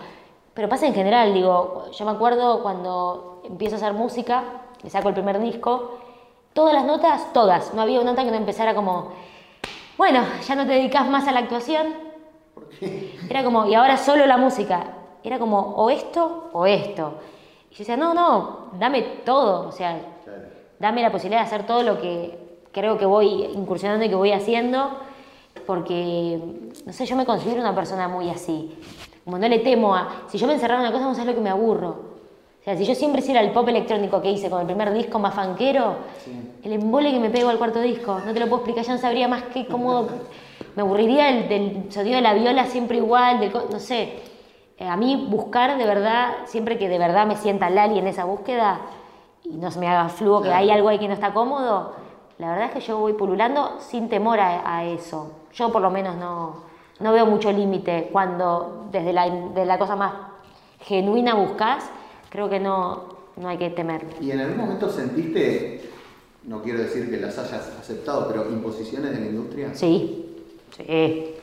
pero 0.52 0.68
pasa 0.68 0.86
en 0.86 0.94
general, 0.94 1.32
digo, 1.32 1.90
yo 1.90 2.04
me 2.04 2.10
acuerdo 2.10 2.62
cuando 2.62 3.42
empiezo 3.44 3.76
a 3.76 3.78
hacer 3.78 3.92
música, 3.94 4.44
me 4.82 4.90
saco 4.90 5.08
el 5.08 5.14
primer 5.14 5.40
disco, 5.40 5.98
todas 6.52 6.74
las 6.74 6.84
notas, 6.84 7.32
todas, 7.32 7.72
no 7.74 7.82
había 7.82 8.00
una 8.00 8.10
nota 8.10 8.24
que 8.24 8.30
no 8.30 8.36
empezara 8.36 8.74
como, 8.74 9.12
bueno, 9.96 10.22
ya 10.46 10.54
no 10.54 10.66
te 10.66 10.72
dedicas 10.72 11.08
más 11.08 11.26
a 11.26 11.32
la 11.32 11.40
actuación. 11.40 11.94
¿Por 12.54 12.68
qué? 12.68 13.18
Era 13.30 13.42
como, 13.42 13.66
y 13.66 13.74
ahora 13.74 13.96
solo 13.96 14.26
la 14.26 14.36
música. 14.36 14.84
Era 15.24 15.38
como, 15.38 15.58
o 15.58 15.88
esto 15.88 16.50
o 16.52 16.66
esto. 16.66 17.14
Y 17.70 17.74
yo 17.74 17.78
decía, 17.78 17.96
no, 17.96 18.14
no, 18.14 18.70
dame 18.78 19.02
todo, 19.24 19.68
o 19.68 19.72
sea, 19.72 20.00
dame 20.78 21.02
la 21.02 21.10
posibilidad 21.10 21.40
de 21.40 21.46
hacer 21.46 21.66
todo 21.66 21.82
lo 21.82 22.00
que 22.00 22.46
creo 22.72 22.98
que 22.98 23.06
voy 23.06 23.44
incursionando 23.54 24.04
y 24.04 24.08
que 24.08 24.14
voy 24.14 24.32
haciendo, 24.32 24.98
porque, 25.66 26.38
no 26.84 26.92
sé, 26.92 27.06
yo 27.06 27.16
me 27.16 27.24
considero 27.24 27.60
una 27.60 27.74
persona 27.74 28.06
muy 28.08 28.28
así. 28.28 28.78
Como 29.24 29.38
no 29.38 29.48
le 29.48 29.58
temo 29.58 29.94
a. 29.94 30.24
Si 30.28 30.38
yo 30.38 30.46
me 30.46 30.52
encerrara 30.52 30.82
en 30.82 30.88
una 30.88 30.92
cosa, 30.92 31.06
no 31.06 31.14
sabes 31.14 31.28
lo 31.28 31.34
que 31.34 31.40
me 31.40 31.50
aburro. 31.50 31.88
O 32.60 32.64
sea, 32.64 32.76
si 32.76 32.84
yo 32.84 32.94
siempre 32.94 33.20
hiciera 33.20 33.40
el 33.40 33.50
pop 33.50 33.68
electrónico 33.68 34.20
que 34.20 34.30
hice 34.30 34.50
con 34.50 34.60
el 34.60 34.66
primer 34.66 34.92
disco 34.92 35.18
más 35.18 35.34
fanquero, 35.34 35.96
el 36.62 36.72
embole 36.72 37.10
que 37.10 37.18
me 37.18 37.30
pego 37.30 37.48
al 37.48 37.58
cuarto 37.58 37.80
disco, 37.80 38.20
no 38.24 38.32
te 38.32 38.40
lo 38.40 38.46
puedo 38.46 38.58
explicar, 38.58 38.84
ya 38.84 38.92
no 38.92 38.98
sabría 38.98 39.26
más 39.26 39.44
qué, 39.52 39.66
cómo. 39.66 40.06
me 40.74 40.82
aburriría 40.82 41.26
del, 41.26 41.48
del, 41.48 41.92
sonido 41.92 42.16
de 42.16 42.22
la 42.22 42.34
viola 42.34 42.66
siempre 42.66 42.98
igual, 42.98 43.40
del, 43.40 43.52
no 43.52 43.80
sé. 43.80 44.20
Eh, 44.78 44.86
a 44.86 44.96
mí 44.96 45.26
buscar 45.30 45.78
de 45.78 45.84
verdad, 45.86 46.34
siempre 46.46 46.78
que 46.78 46.88
de 46.88 46.98
verdad 46.98 47.26
me 47.26 47.36
sienta 47.36 47.70
Lali 47.70 47.98
en 47.98 48.06
esa 48.06 48.24
búsqueda 48.24 48.80
y 49.44 49.56
no 49.56 49.70
se 49.70 49.78
me 49.78 49.88
haga 49.88 50.08
flujo 50.08 50.42
que 50.42 50.52
hay 50.52 50.70
algo 50.70 50.88
ahí 50.88 50.98
que 50.98 51.08
no 51.08 51.14
está 51.14 51.32
cómodo, 51.32 51.92
la 52.38 52.50
verdad 52.50 52.66
es 52.66 52.72
que 52.72 52.80
yo 52.80 52.98
voy 52.98 53.14
pululando 53.14 53.78
sin 53.80 54.08
temor 54.08 54.38
a 54.40 54.84
eso. 54.84 55.32
Yo 55.54 55.72
por 55.72 55.80
lo 55.80 55.90
menos 55.90 56.16
no, 56.16 56.66
no 57.00 57.12
veo 57.12 57.26
mucho 57.26 57.52
límite 57.52 58.08
cuando 58.10 58.88
desde 58.90 59.12
la, 59.12 59.28
de 59.28 59.66
la 59.66 59.78
cosa 59.78 59.96
más 59.96 60.12
genuina 60.80 61.34
buscas, 61.34 61.84
creo 62.30 62.48
que 62.48 62.60
no, 62.60 63.04
no 63.36 63.48
hay 63.48 63.58
que 63.58 63.70
temer. 63.70 64.04
¿Y 64.20 64.30
en 64.30 64.40
algún 64.40 64.58
momento 64.58 64.88
sentiste, 64.88 65.90
no 66.44 66.62
quiero 66.62 66.78
decir 66.78 67.10
que 67.10 67.18
las 67.18 67.38
hayas 67.38 67.68
aceptado, 67.78 68.28
pero 68.28 68.48
imposiciones 68.50 69.12
de 69.12 69.20
la 69.20 69.26
industria? 69.26 69.74
Sí, 69.74 70.36
sí. 70.76 71.34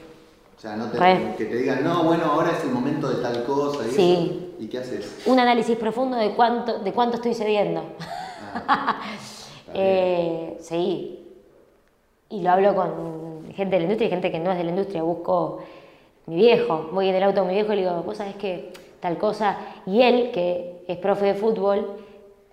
Sea, 0.63 0.77
no 0.77 0.89
te, 0.89 0.97
que 1.37 1.43
te 1.43 1.57
digan, 1.57 1.83
no, 1.83 2.05
bueno, 2.05 2.23
ahora 2.23 2.51
es 2.51 2.63
el 2.63 2.69
momento 2.69 3.09
de 3.09 3.21
tal 3.21 3.43
cosa. 3.43 3.85
Y 3.85 3.91
sí. 3.91 4.55
¿Y 4.59 4.67
qué 4.67 4.77
haces? 4.77 5.21
Un 5.25 5.37
análisis 5.37 5.75
profundo 5.75 6.15
de 6.15 6.31
cuánto, 6.35 6.79
de 6.79 6.93
cuánto 6.93 7.17
estoy 7.17 7.33
cediendo. 7.33 7.83
Ah, 8.65 9.01
eh, 9.73 10.55
sí, 10.61 11.19
y 12.29 12.41
lo 12.41 12.49
hablo 12.49 12.73
con 12.75 13.53
gente 13.53 13.75
de 13.75 13.79
la 13.79 13.83
industria 13.83 14.07
y 14.07 14.09
gente 14.11 14.31
que 14.31 14.39
no 14.39 14.53
es 14.53 14.57
de 14.57 14.63
la 14.63 14.69
industria, 14.69 15.03
busco 15.03 15.59
mi 16.27 16.37
viejo, 16.37 16.91
voy 16.93 17.09
en 17.09 17.15
el 17.15 17.23
auto 17.23 17.41
con 17.41 17.49
mi 17.49 17.55
viejo 17.55 17.73
y 17.73 17.75
le 17.75 17.81
digo, 17.81 18.01
vos 18.01 18.15
sabés 18.15 18.35
que 18.35 18.71
tal 19.01 19.17
cosa, 19.17 19.57
y 19.85 20.01
él, 20.01 20.31
que 20.31 20.85
es 20.87 20.97
profe 20.97 21.25
de 21.25 21.33
fútbol, 21.33 21.97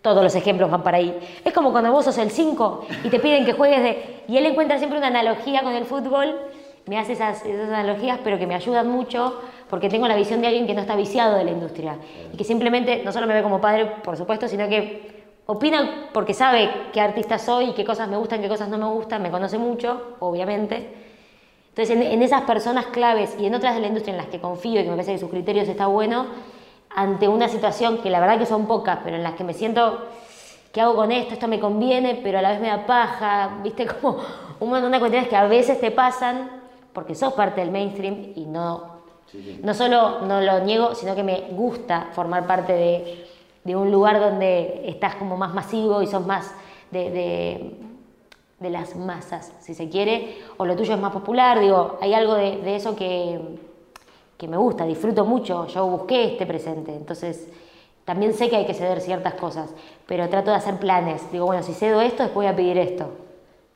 todos 0.02 0.24
los 0.24 0.34
ejemplos 0.34 0.68
van 0.68 0.82
para 0.82 0.96
ahí. 0.96 1.16
Es 1.44 1.52
como 1.52 1.70
cuando 1.70 1.92
vos 1.92 2.06
sos 2.06 2.18
el 2.18 2.32
5 2.32 2.86
y 3.04 3.08
te 3.08 3.20
piden 3.20 3.44
que 3.44 3.52
juegues 3.52 3.84
de... 3.84 4.22
Y 4.26 4.36
él 4.36 4.46
encuentra 4.46 4.78
siempre 4.78 4.98
una 4.98 5.06
analogía 5.06 5.62
con 5.62 5.74
el 5.74 5.84
fútbol, 5.84 6.34
me 6.90 6.98
hace 6.98 7.12
esas, 7.12 7.46
esas 7.46 7.68
analogías, 7.68 8.18
pero 8.24 8.36
que 8.36 8.48
me 8.48 8.56
ayudan 8.56 8.90
mucho 8.90 9.40
porque 9.68 9.88
tengo 9.88 10.08
la 10.08 10.16
visión 10.16 10.40
de 10.40 10.48
alguien 10.48 10.66
que 10.66 10.74
no 10.74 10.80
está 10.80 10.96
viciado 10.96 11.36
de 11.36 11.44
la 11.44 11.52
industria 11.52 11.96
y 12.32 12.36
que 12.36 12.42
simplemente 12.42 13.02
no 13.04 13.12
solo 13.12 13.28
me 13.28 13.34
ve 13.34 13.44
como 13.44 13.60
padre, 13.60 13.86
por 14.02 14.16
supuesto, 14.16 14.48
sino 14.48 14.68
que 14.68 15.22
opina 15.46 16.08
porque 16.12 16.34
sabe 16.34 16.68
qué 16.92 17.00
artista 17.00 17.38
soy, 17.38 17.74
qué 17.74 17.84
cosas 17.84 18.08
me 18.08 18.16
gustan, 18.16 18.40
qué 18.40 18.48
cosas 18.48 18.68
no 18.68 18.76
me 18.76 18.86
gustan, 18.86 19.22
me 19.22 19.30
conoce 19.30 19.56
mucho, 19.56 20.16
obviamente. 20.18 20.92
Entonces, 21.68 21.96
en, 21.96 22.22
esas 22.24 22.42
personas 22.42 22.86
claves 22.86 23.36
y 23.38 23.46
en 23.46 23.54
otras 23.54 23.76
de 23.76 23.82
la 23.82 23.86
industria 23.86 24.10
en 24.10 24.18
las 24.18 24.26
que 24.26 24.40
confío 24.40 24.80
y 24.80 24.82
que 24.82 24.90
me 24.90 24.96
parece 24.96 25.12
que 25.12 25.20
sus 25.20 25.30
criterios 25.30 25.68
está 25.68 25.86
bueno, 25.86 26.26
ante 26.96 27.28
una 27.28 27.46
situación 27.46 27.98
que 27.98 28.10
la 28.10 28.18
verdad 28.18 28.36
que 28.36 28.46
son 28.46 28.66
pocas, 28.66 28.98
pero 29.04 29.14
en 29.14 29.22
las 29.22 29.34
que 29.34 29.44
me 29.44 29.54
siento, 29.54 30.08
¿qué 30.72 30.80
hago 30.80 30.96
con 30.96 31.12
esto? 31.12 31.34
Esto 31.34 31.46
me 31.46 31.60
conviene, 31.60 32.18
pero 32.20 32.40
a 32.40 32.42
la 32.42 32.50
vez 32.50 32.60
me 32.60 32.66
da 32.66 32.84
paja, 32.84 33.60
¿viste? 33.62 33.86
Como 34.00 34.18
un 34.58 34.70
montón 34.70 34.90
de 34.90 34.98
cuestiones 34.98 35.28
que 35.28 35.36
a 35.36 35.46
veces 35.46 35.80
te 35.80 35.92
pasan 35.92 36.59
porque 36.92 37.14
sos 37.14 37.32
parte 37.34 37.60
del 37.60 37.70
mainstream 37.70 38.32
y 38.34 38.46
no 38.46 39.00
no 39.62 39.74
solo 39.74 40.20
no 40.22 40.40
lo 40.40 40.60
niego, 40.60 40.94
sino 40.94 41.14
que 41.14 41.22
me 41.22 41.48
gusta 41.52 42.08
formar 42.12 42.46
parte 42.46 42.72
de, 42.72 43.76
un 43.76 43.92
lugar 43.92 44.18
donde 44.18 44.82
estás 44.86 45.14
como 45.14 45.36
más 45.36 45.54
masivo 45.54 46.02
y 46.02 46.08
sos 46.08 46.26
más 46.26 46.52
de, 46.90 47.76
las 48.58 48.96
masas, 48.96 49.52
si 49.60 49.74
se 49.74 49.88
quiere, 49.88 50.38
o 50.56 50.66
lo 50.66 50.74
tuyo 50.76 50.94
es 50.94 51.00
más 51.00 51.12
popular, 51.12 51.60
digo, 51.60 51.98
hay 52.00 52.12
algo 52.12 52.34
de, 52.34 52.74
eso 52.74 52.96
que, 52.96 53.40
que 54.36 54.48
me 54.48 54.56
gusta, 54.56 54.84
disfruto 54.84 55.24
mucho, 55.24 55.66
yo 55.68 55.86
busqué 55.86 56.32
este 56.32 56.46
presente, 56.46 56.94
entonces 56.94 57.48
también 58.04 58.34
sé 58.34 58.50
que 58.50 58.56
hay 58.56 58.66
que 58.66 58.74
ceder 58.74 59.00
ciertas 59.00 59.34
cosas, 59.34 59.72
pero 60.06 60.28
trato 60.28 60.50
de 60.50 60.56
hacer 60.56 60.76
planes, 60.78 61.30
digo, 61.30 61.46
bueno, 61.46 61.62
si 61.62 61.72
cedo 61.72 62.00
esto, 62.00 62.24
después 62.24 62.44
voy 62.44 62.52
a 62.52 62.56
pedir 62.56 62.76
esto, 62.76 63.10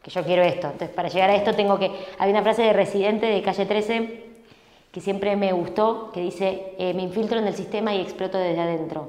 que 0.05 0.11
yo 0.11 0.23
quiero 0.23 0.43
esto, 0.43 0.67
entonces 0.67 0.91
para 0.91 1.09
llegar 1.09 1.31
a 1.31 1.35
esto 1.35 1.55
tengo 1.55 1.79
que, 1.79 1.91
hay 2.19 2.31
una 2.31 2.43
frase 2.43 2.63
de 2.63 2.75
residente 2.75 3.25
de 3.25 3.41
calle 3.41 3.65
13, 3.65 4.25
que 4.93 5.01
siempre 5.01 5.35
me 5.35 5.53
gustó, 5.53 6.13
que 6.13 6.21
dice, 6.21 6.75
eh, 6.79 6.93
me 6.93 7.03
infiltro 7.03 7.39
en 7.39 7.47
el 7.49 7.55
sistema 7.55 7.95
y 7.95 8.03
exploto 8.03 8.37
desde 8.37 8.61
adentro. 8.61 9.09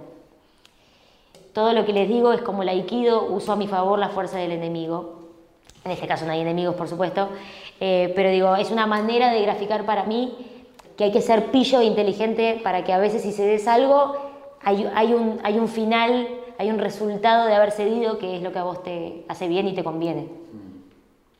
Todo 1.52 1.74
lo 1.74 1.86
que 1.86 1.92
les 1.92 2.08
digo 2.08 2.32
es 2.32 2.42
como 2.42 2.64
el 2.64 2.70
aikido, 2.70 3.28
uso 3.28 3.52
a 3.52 3.56
mi 3.58 3.68
favor 3.68 4.00
la 4.00 4.08
fuerza 4.08 4.38
del 4.38 4.54
enemigo. 4.54 5.20
En 5.84 5.92
este 5.92 6.08
caso 6.08 6.26
no 6.26 6.32
hay 6.32 6.40
enemigos, 6.40 6.76
por 6.76 6.88
supuesto, 6.88 7.28
eh, 7.82 8.14
pero 8.16 8.30
digo, 8.30 8.56
es 8.56 8.72
una 8.72 8.88
manera 8.88 9.32
de 9.32 9.42
graficar 9.42 9.86
para 9.86 10.06
mí 10.06 10.34
que 10.98 11.04
hay 11.04 11.12
que 11.12 11.22
ser 11.22 11.52
pillo 11.52 11.82
e 11.82 11.86
inteligente 11.86 12.62
para 12.64 12.86
que 12.86 12.94
a 12.94 12.98
veces 12.98 13.22
si 13.22 13.34
se 13.34 13.46
des 13.46 13.68
algo, 13.68 14.16
hay, 14.62 15.14
un, 15.14 15.40
hay 15.44 15.60
un 15.60 15.68
final, 15.68 16.28
hay 16.58 16.72
un 16.72 16.80
resultado 16.80 17.48
de 17.48 17.54
haber 17.54 17.72
cedido 17.72 18.18
que 18.18 18.38
es 18.38 18.42
lo 18.42 18.54
que 18.54 18.60
a 18.60 18.64
vos 18.64 18.82
te 18.82 19.26
hace 19.28 19.50
bien 19.50 19.68
y 19.68 19.74
te 19.74 19.84
conviene. 19.84 20.46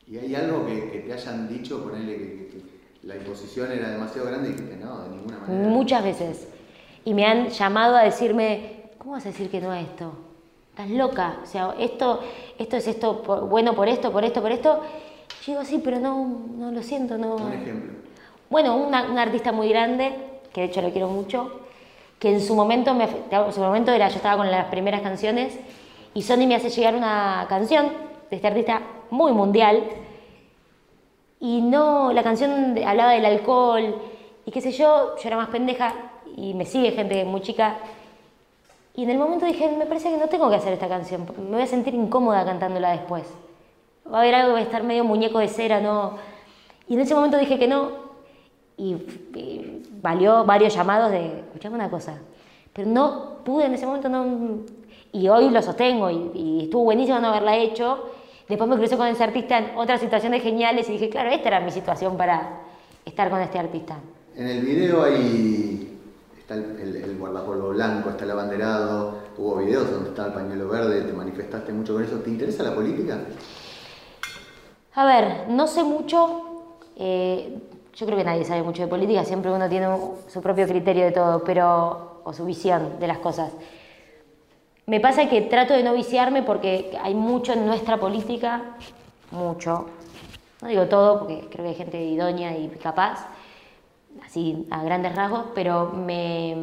¿Y 0.08 0.18
hay 0.18 0.34
algo 0.36 0.64
que, 0.66 1.04
te 1.06 1.12
hayan 1.12 1.48
dicho, 1.48 1.82
ponerle 1.82 2.16
que 2.16 2.62
la 3.02 3.16
imposición 3.16 3.72
era 3.72 3.90
demasiado 3.90 4.28
grande 4.28 4.50
y 4.50 4.52
dijiste, 4.52 4.76
no, 4.76 5.02
de 5.02 5.08
ninguna 5.10 5.38
manera. 5.38 5.68
Muchas 5.68 6.04
veces. 6.04 6.48
Y 7.04 7.12
me 7.12 7.26
han 7.26 7.48
llamado 7.48 7.96
a 7.96 8.02
decirme, 8.02 8.90
¿cómo 8.98 9.12
vas 9.12 9.26
a 9.26 9.30
decir 9.30 9.50
que 9.50 9.60
no 9.60 9.70
a 9.70 9.80
esto? 9.80 10.12
Estás 10.70 10.90
loca. 10.90 11.38
O 11.42 11.46
sea, 11.46 11.74
esto, 11.78 12.20
esto 12.58 12.76
es 12.76 12.86
esto 12.86 13.14
bueno 13.48 13.74
por 13.74 13.88
esto, 13.88 14.12
por 14.12 14.24
esto, 14.24 14.40
por 14.40 14.52
esto. 14.52 14.80
Yo 15.44 15.52
digo, 15.52 15.64
sí, 15.64 15.80
pero 15.82 15.98
no, 15.98 16.46
no 16.56 16.70
lo 16.70 16.82
siento. 16.82 17.18
No. 17.18 17.36
Un 17.36 17.52
ejemplo. 17.52 17.92
Bueno, 18.48 18.76
una, 18.76 19.22
artista 19.22 19.50
muy 19.50 19.68
grande, 19.68 20.12
que 20.52 20.60
de 20.62 20.66
hecho 20.68 20.82
lo 20.82 20.92
quiero 20.92 21.08
mucho, 21.08 21.62
que 22.20 22.32
en 22.32 22.40
su 22.40 22.54
momento, 22.54 22.94
me, 22.94 23.04
en 23.04 23.52
su 23.52 23.60
momento 23.60 23.92
era, 23.92 24.08
yo 24.08 24.16
estaba 24.16 24.36
con 24.36 24.50
las 24.50 24.66
primeras 24.66 25.00
canciones, 25.00 25.58
y 26.14 26.22
Sony 26.22 26.46
me 26.46 26.54
hace 26.54 26.70
llegar 26.70 26.94
una 26.94 27.46
canción 27.48 27.88
de 28.30 28.36
este 28.36 28.46
artista 28.46 28.82
muy 29.10 29.32
mundial, 29.32 29.82
y 31.40 31.60
no, 31.60 32.12
la 32.12 32.22
canción 32.22 32.76
hablaba 32.84 33.12
del 33.12 33.24
alcohol 33.24 33.94
y 34.44 34.50
qué 34.50 34.60
sé 34.60 34.72
yo, 34.72 35.16
yo 35.16 35.28
era 35.28 35.36
más 35.36 35.48
pendeja 35.48 35.94
y 36.36 36.54
me 36.54 36.64
sigue 36.64 36.92
gente 36.92 37.24
muy 37.24 37.40
chica. 37.40 37.78
Y 38.94 39.04
en 39.04 39.10
el 39.10 39.18
momento 39.18 39.44
dije, 39.44 39.70
me 39.70 39.84
parece 39.84 40.10
que 40.10 40.16
no 40.16 40.28
tengo 40.28 40.48
que 40.48 40.56
hacer 40.56 40.72
esta 40.72 40.88
canción, 40.88 41.26
me 41.38 41.56
voy 41.56 41.62
a 41.62 41.66
sentir 41.66 41.94
incómoda 41.94 42.44
cantándola 42.44 42.92
después. 42.92 43.24
Va 44.10 44.18
a 44.18 44.20
haber 44.22 44.34
algo 44.34 44.48
que 44.48 44.52
va 44.54 44.58
a 44.60 44.62
estar 44.62 44.82
medio 44.84 45.04
muñeco 45.04 45.38
de 45.38 45.48
cera, 45.48 45.80
¿no? 45.80 46.14
Y 46.88 46.94
en 46.94 47.00
ese 47.00 47.14
momento 47.14 47.36
dije 47.36 47.58
que 47.58 47.68
no, 47.68 47.90
y, 48.78 48.96
valió 50.00 50.44
varios 50.44 50.74
llamados 50.74 51.10
de, 51.10 51.40
escuchame 51.40 51.74
una 51.74 51.90
cosa, 51.90 52.18
pero 52.72 52.88
no 52.88 53.38
pude 53.44 53.66
en 53.66 53.74
ese 53.74 53.86
momento, 53.86 54.08
no, 54.08 54.60
y 55.12 55.28
hoy 55.28 55.50
lo 55.50 55.60
sostengo, 55.60 56.10
y, 56.10 56.30
y 56.34 56.62
estuvo 56.64 56.84
buenísimo 56.84 57.18
no 57.18 57.28
haberla 57.28 57.56
hecho, 57.56 58.04
Después 58.48 58.70
me 58.70 58.76
crucé 58.76 58.96
con 58.96 59.06
ese 59.08 59.24
artista 59.24 59.58
en 59.58 59.76
otras 59.76 60.00
situaciones 60.00 60.42
geniales 60.42 60.88
y 60.88 60.92
dije, 60.92 61.08
claro, 61.10 61.30
esta 61.30 61.48
era 61.48 61.60
mi 61.60 61.70
situación 61.72 62.16
para 62.16 62.60
estar 63.04 63.28
con 63.28 63.40
este 63.40 63.58
artista. 63.58 63.96
En 64.36 64.46
el 64.46 64.60
video 64.64 65.02
hay 65.02 65.76
está 66.46 66.54
el, 66.54 67.16
guardapolvo 67.18 67.70
blanco, 67.70 68.10
está 68.10 68.24
el 68.24 68.30
abanderado, 68.30 69.18
hubo 69.36 69.56
videos 69.56 69.90
donde 69.90 70.10
está 70.10 70.26
el 70.26 70.32
pañuelo 70.32 70.68
verde, 70.68 71.02
te 71.02 71.12
manifestaste 71.12 71.72
mucho 71.72 71.94
con 71.94 72.04
eso. 72.04 72.18
¿Te 72.20 72.30
interesa 72.30 72.62
la 72.62 72.74
política? 72.74 73.18
A 74.94 75.04
ver, 75.04 75.48
no 75.48 75.66
sé 75.66 75.82
mucho, 75.82 76.76
eh, 76.96 77.58
yo 77.94 78.06
creo 78.06 78.16
que 78.16 78.24
nadie 78.24 78.44
sabe 78.44 78.62
mucho 78.62 78.82
de 78.82 78.88
política, 78.88 79.24
siempre 79.24 79.50
uno 79.50 79.68
tiene 79.68 79.88
su 80.28 80.40
propio 80.40 80.68
criterio 80.68 81.06
de 81.06 81.10
todo, 81.10 81.42
pero, 81.42 82.20
o 82.22 82.32
su 82.32 82.44
visión 82.44 83.00
de 83.00 83.08
las 83.08 83.18
cosas. 83.18 83.50
Me 84.86 85.00
pasa 85.00 85.28
que 85.28 85.40
trato 85.42 85.74
de 85.74 85.82
no 85.82 85.94
viciarme 85.94 86.44
porque 86.44 86.96
hay 87.02 87.14
mucho 87.14 87.52
en 87.52 87.66
nuestra 87.66 87.96
política, 87.98 88.76
mucho, 89.32 89.86
no 90.62 90.68
digo 90.68 90.86
todo 90.86 91.18
porque 91.18 91.48
creo 91.50 91.64
que 91.64 91.70
hay 91.70 91.74
gente 91.74 92.04
idónea 92.04 92.56
y 92.56 92.68
capaz, 92.68 93.26
así 94.24 94.64
a 94.70 94.84
grandes 94.84 95.16
rasgos, 95.16 95.46
pero 95.56 95.90
me, 95.90 96.56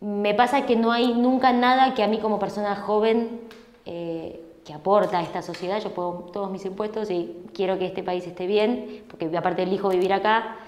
me 0.00 0.34
pasa 0.34 0.66
que 0.66 0.76
no 0.76 0.92
hay 0.92 1.14
nunca 1.14 1.54
nada 1.54 1.94
que 1.94 2.02
a 2.02 2.06
mí 2.06 2.18
como 2.18 2.38
persona 2.38 2.76
joven 2.76 3.40
eh, 3.86 4.44
que 4.66 4.74
aporta 4.74 5.20
a 5.20 5.22
esta 5.22 5.40
sociedad, 5.40 5.80
yo 5.80 5.94
pongo 5.94 6.30
todos 6.32 6.50
mis 6.50 6.66
impuestos 6.66 7.10
y 7.10 7.46
quiero 7.54 7.78
que 7.78 7.86
este 7.86 8.02
país 8.02 8.26
esté 8.26 8.46
bien, 8.46 9.04
porque 9.08 9.34
aparte 9.34 9.62
elijo 9.62 9.88
vivir 9.88 10.12
acá, 10.12 10.58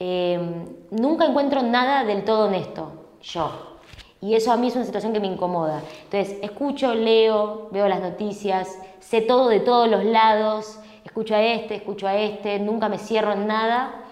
eh, 0.00 0.66
nunca 0.90 1.26
encuentro 1.26 1.62
nada 1.62 2.02
del 2.02 2.24
todo 2.24 2.46
honesto, 2.46 2.90
yo, 3.22 3.73
y 4.20 4.34
eso 4.34 4.52
a 4.52 4.56
mí 4.56 4.68
es 4.68 4.76
una 4.76 4.84
situación 4.84 5.12
que 5.12 5.20
me 5.20 5.26
incomoda. 5.26 5.82
Entonces, 6.04 6.38
escucho, 6.42 6.94
leo, 6.94 7.68
veo 7.70 7.88
las 7.88 8.00
noticias, 8.00 8.78
sé 9.00 9.20
todo 9.20 9.48
de 9.48 9.60
todos 9.60 9.88
los 9.88 10.04
lados, 10.04 10.78
escucho 11.04 11.34
a 11.34 11.42
este, 11.42 11.76
escucho 11.76 12.08
a 12.08 12.16
este, 12.16 12.58
nunca 12.58 12.88
me 12.88 12.98
cierro 12.98 13.32
en 13.32 13.46
nada. 13.46 14.02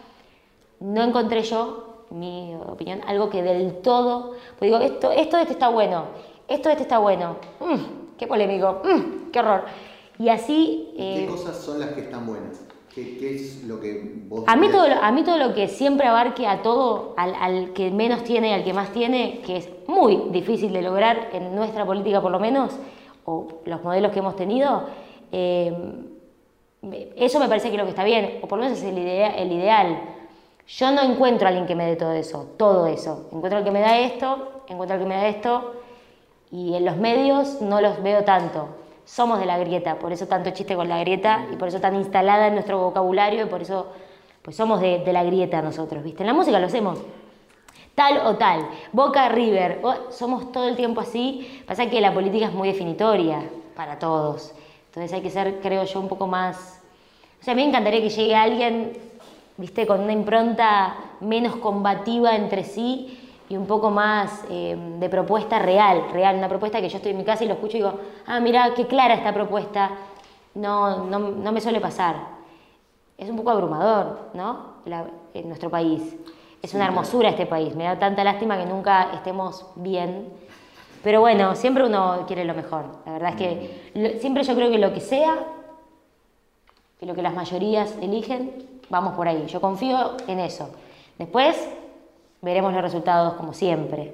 No 0.80 1.02
encontré 1.02 1.42
yo, 1.42 2.04
mi 2.10 2.54
opinión, 2.54 3.00
algo 3.06 3.30
que 3.30 3.42
del 3.42 3.80
todo, 3.80 4.32
pues 4.58 4.70
digo, 4.70 4.78
esto, 4.78 5.10
esto 5.12 5.36
de 5.36 5.42
este 5.42 5.54
está 5.54 5.68
bueno, 5.68 6.06
esto 6.48 6.68
de 6.68 6.74
este 6.74 6.82
está 6.82 6.98
bueno, 6.98 7.36
mm, 7.60 8.16
qué 8.18 8.26
polémico, 8.26 8.82
mm, 8.84 9.30
qué 9.30 9.38
horror. 9.38 9.64
Y 10.18 10.28
así... 10.28 10.92
¿Qué 10.96 11.24
eh, 11.24 11.26
cosas 11.26 11.56
son 11.56 11.80
las 11.80 11.90
que 11.90 12.02
están 12.02 12.26
buenas? 12.26 12.60
¿Qué, 12.94 13.34
es 13.34 13.64
lo 13.64 13.80
que 13.80 14.02
vos... 14.28 14.44
A 14.46 14.54
mí, 14.54 14.68
todo, 14.68 14.84
a 14.84 15.10
mí 15.12 15.24
todo 15.24 15.38
lo 15.38 15.54
que 15.54 15.66
siempre 15.66 16.06
abarque 16.06 16.46
a 16.46 16.60
todo, 16.60 17.14
al, 17.16 17.72
que 17.72 17.90
menos 17.90 18.22
tiene 18.22 18.50
y 18.50 18.52
al 18.52 18.64
que 18.64 18.74
más 18.74 18.90
tiene, 18.92 19.40
que 19.46 19.56
es 19.56 19.68
muy 19.86 20.24
difícil 20.30 20.72
de 20.74 20.82
lograr 20.82 21.30
en 21.32 21.54
nuestra 21.54 21.86
política 21.86 22.20
por 22.20 22.30
lo 22.30 22.38
menos, 22.38 22.72
o 23.24 23.48
los 23.64 23.82
modelos 23.82 24.12
que 24.12 24.18
hemos 24.18 24.36
tenido, 24.36 24.84
eh, 25.30 25.74
eso 27.16 27.40
me 27.40 27.48
parece 27.48 27.68
que 27.68 27.76
es 27.76 27.78
lo 27.78 27.84
que 27.84 27.90
está 27.90 28.04
bien, 28.04 28.40
o 28.42 28.46
por 28.46 28.58
lo 28.58 28.64
menos 28.64 28.78
es 28.78 28.84
el, 28.84 28.98
el 28.98 29.52
ideal. 29.52 29.98
Yo 30.68 30.90
no 30.92 31.00
encuentro 31.02 31.46
a 31.46 31.48
alguien 31.48 31.66
que 31.66 31.74
me 31.74 31.86
dé 31.86 31.96
todo 31.96 32.12
eso, 32.12 32.50
todo 32.58 32.86
eso. 32.86 33.28
Encuentro 33.32 33.58
al 33.58 33.64
que 33.64 33.70
me 33.70 33.80
da 33.80 34.00
esto, 34.00 34.64
encuentro 34.68 34.96
al 34.96 35.02
que 35.02 35.08
me 35.08 35.14
da 35.14 35.28
esto, 35.28 35.72
y 36.50 36.74
en 36.74 36.84
los 36.84 36.98
medios 36.98 37.62
no 37.62 37.80
los 37.80 38.02
veo 38.02 38.22
tanto 38.24 38.81
somos 39.04 39.38
de 39.40 39.46
la 39.46 39.58
grieta, 39.58 39.98
por 39.98 40.12
eso 40.12 40.26
tanto 40.26 40.50
chiste 40.50 40.76
con 40.76 40.88
la 40.88 40.98
grieta 41.00 41.46
y 41.52 41.56
por 41.56 41.68
eso 41.68 41.80
tan 41.80 41.94
instalada 41.96 42.46
en 42.48 42.54
nuestro 42.54 42.78
vocabulario 42.78 43.44
y 43.44 43.48
por 43.48 43.62
eso 43.62 43.88
pues 44.42 44.56
somos 44.56 44.80
de, 44.80 45.02
la 45.12 45.22
grieta 45.22 45.62
nosotros, 45.62 46.02
¿viste? 46.02 46.22
En 46.22 46.26
la 46.26 46.32
música 46.32 46.58
lo 46.58 46.66
hacemos. 46.66 47.00
Tal 47.94 48.26
o 48.26 48.36
tal, 48.36 48.66
Boca 48.92 49.28
River, 49.28 49.82
somos 50.10 50.50
todo 50.50 50.66
el 50.66 50.76
tiempo 50.76 51.00
así, 51.00 51.62
pasa 51.66 51.86
que 51.86 52.00
la 52.00 52.14
política 52.14 52.46
es 52.46 52.52
muy 52.52 52.68
definitoria 52.68 53.42
para 53.76 53.98
todos, 53.98 54.54
entonces 54.86 55.12
hay 55.12 55.20
que 55.20 55.30
ser, 55.30 55.60
creo 55.60 55.84
yo, 55.84 56.00
un 56.00 56.08
poco 56.08 56.26
más... 56.26 56.80
O 57.40 57.44
sea, 57.44 57.52
a 57.52 57.54
mí 57.56 57.62
me 57.62 57.68
encantaría 57.68 58.00
que 58.00 58.08
llegue 58.08 58.34
alguien, 58.34 58.92
viste, 59.58 59.86
con 59.86 60.00
una 60.00 60.12
impronta 60.12 60.96
menos 61.20 61.56
combativa 61.56 62.34
entre 62.34 62.64
sí 62.64 63.31
y 63.52 63.56
un 63.58 63.66
poco 63.66 63.90
más 63.90 64.46
eh, 64.48 64.74
de 64.98 65.08
propuesta 65.10 65.58
real, 65.58 66.04
real, 66.10 66.36
una 66.36 66.48
propuesta 66.48 66.80
que 66.80 66.88
yo 66.88 66.96
estoy 66.96 67.10
en 67.10 67.18
mi 67.18 67.24
casa 67.24 67.44
y 67.44 67.48
lo 67.48 67.52
escucho 67.52 67.76
y 67.76 67.80
digo, 67.80 67.92
ah, 68.24 68.40
mira, 68.40 68.72
qué 68.74 68.86
clara 68.86 69.12
esta 69.12 69.34
propuesta. 69.34 69.90
no, 70.54 71.04
no, 71.04 71.18
no 71.18 71.52
me 71.52 71.60
suele 71.60 71.78
pasar. 71.78 72.16
Es 73.18 73.28
un 73.28 73.36
poco 73.36 73.50
abrumador, 73.50 74.30
¿no? 74.32 74.72
en 75.34 75.48
nuestro 75.48 75.68
país. 75.68 76.16
Es 76.62 76.72
una 76.72 76.86
hermosura 76.86 77.28
este 77.28 77.44
país. 77.44 77.76
Me 77.76 77.84
da 77.84 77.98
tanta 77.98 78.24
lástima 78.24 78.56
que 78.56 78.64
nunca 78.64 79.10
estemos 79.12 79.66
bien. 79.74 80.32
Pero 81.02 81.20
bueno, 81.20 81.54
siempre 81.54 81.84
uno 81.84 82.24
quiere 82.26 82.46
lo 82.46 82.54
mejor. 82.54 82.86
La 83.04 83.12
verdad 83.12 83.30
es 83.32 83.36
que 83.36 84.18
siempre 84.18 84.44
yo 84.44 84.54
creo 84.54 84.70
que 84.70 84.78
lo 84.78 84.94
que 84.94 85.00
sea, 85.00 85.44
que 86.98 87.04
lo 87.04 87.14
que 87.14 87.20
las 87.20 87.34
mayorías 87.34 87.96
eligen, 88.00 88.80
vamos 88.88 89.12
por 89.14 89.28
ahí. 89.28 89.44
Yo 89.46 89.60
confío 89.60 90.16
en 90.26 90.40
eso. 90.40 90.70
Después 91.18 91.68
veremos 92.42 92.72
los 92.72 92.82
resultados 92.82 93.34
como 93.34 93.54
siempre. 93.54 94.12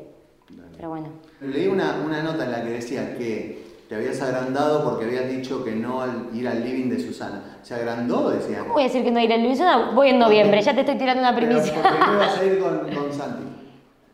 Pero 0.77 0.91
bueno. 0.91 1.09
Leí 1.41 1.67
una, 1.67 1.97
una 2.05 2.23
nota 2.23 2.45
en 2.45 2.53
la 2.53 2.63
que 2.63 2.71
decía 2.71 3.17
que 3.17 3.67
te 3.89 3.97
habías 3.97 4.21
agrandado 4.21 4.85
porque 4.85 5.07
habías 5.07 5.29
dicho 5.29 5.65
que 5.65 5.75
no 5.75 6.03
al 6.03 6.29
ir 6.33 6.47
al 6.47 6.63
living 6.63 6.91
de 6.91 7.01
Susana. 7.01 7.59
¿Se 7.63 7.75
agrandó? 7.75 8.31
Decía. 8.31 8.63
voy 8.63 8.83
a 8.83 8.87
decir 8.87 9.03
que 9.03 9.11
no 9.11 9.19
ir 9.19 9.33
al 9.33 9.41
living 9.41 9.53
de 9.53 9.57
Susana? 9.57 9.91
Voy 9.95 10.11
en 10.11 10.19
noviembre, 10.19 10.61
ya 10.61 10.75
te 10.75 10.81
estoy 10.81 10.97
tirando 10.97 11.21
una 11.21 11.35
primicia. 11.35 11.81
Pero 11.83 11.97
porque 11.97 12.13
no 12.13 12.19
vas 12.19 12.39
a 12.39 12.45
ir 12.45 12.59
con, 12.61 12.79
con 12.95 13.13
Santi. 13.13 13.48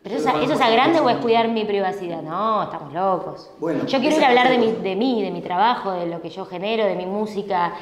Pero 0.05 0.17
eso, 0.17 0.29
eso 0.39 0.53
es 0.53 0.61
agrande 0.61 0.99
o 0.99 1.09
es 1.09 1.17
cuidar 1.17 1.47
mi 1.47 1.65
privacidad. 1.65 2.21
No, 2.21 2.61
estamos 2.61 2.93
locos. 2.93 3.49
Bueno, 3.59 3.87
yo 3.87 3.99
quiero 3.99 4.15
ir 4.15 4.23
a 4.23 4.27
hablar 4.27 4.49
de 4.49 4.59
mi, 4.59 4.71
de 4.71 4.95
mí, 4.95 5.23
de 5.23 5.31
mi 5.31 5.41
trabajo, 5.41 5.93
de 5.93 6.05
lo 6.05 6.21
que 6.21 6.29
yo 6.29 6.45
genero, 6.45 6.85
de 6.85 6.95
mi 6.95 7.07
música. 7.07 7.73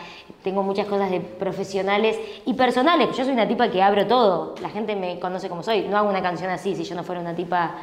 Tengo 0.42 0.64
muchas 0.64 0.88
cosas 0.88 1.12
de 1.12 1.20
profesionales 1.20 2.18
y 2.46 2.54
personales. 2.54 3.10
Yo 3.18 3.26
soy 3.26 3.34
una 3.34 3.46
tipa 3.46 3.70
que 3.70 3.84
abro 3.84 4.08
todo. 4.08 4.56
La 4.62 4.70
gente 4.70 4.96
me 4.96 5.20
conoce 5.20 5.50
como 5.50 5.64
soy. 5.64 5.82
No 5.82 5.98
hago 5.98 6.10
una 6.10 6.22
canción 6.22 6.50
así 6.50 6.78
si 6.78 6.86
yo 6.86 6.96
no 6.96 7.04
fuera 7.04 7.20
una 7.20 7.36
tipa 7.36 7.76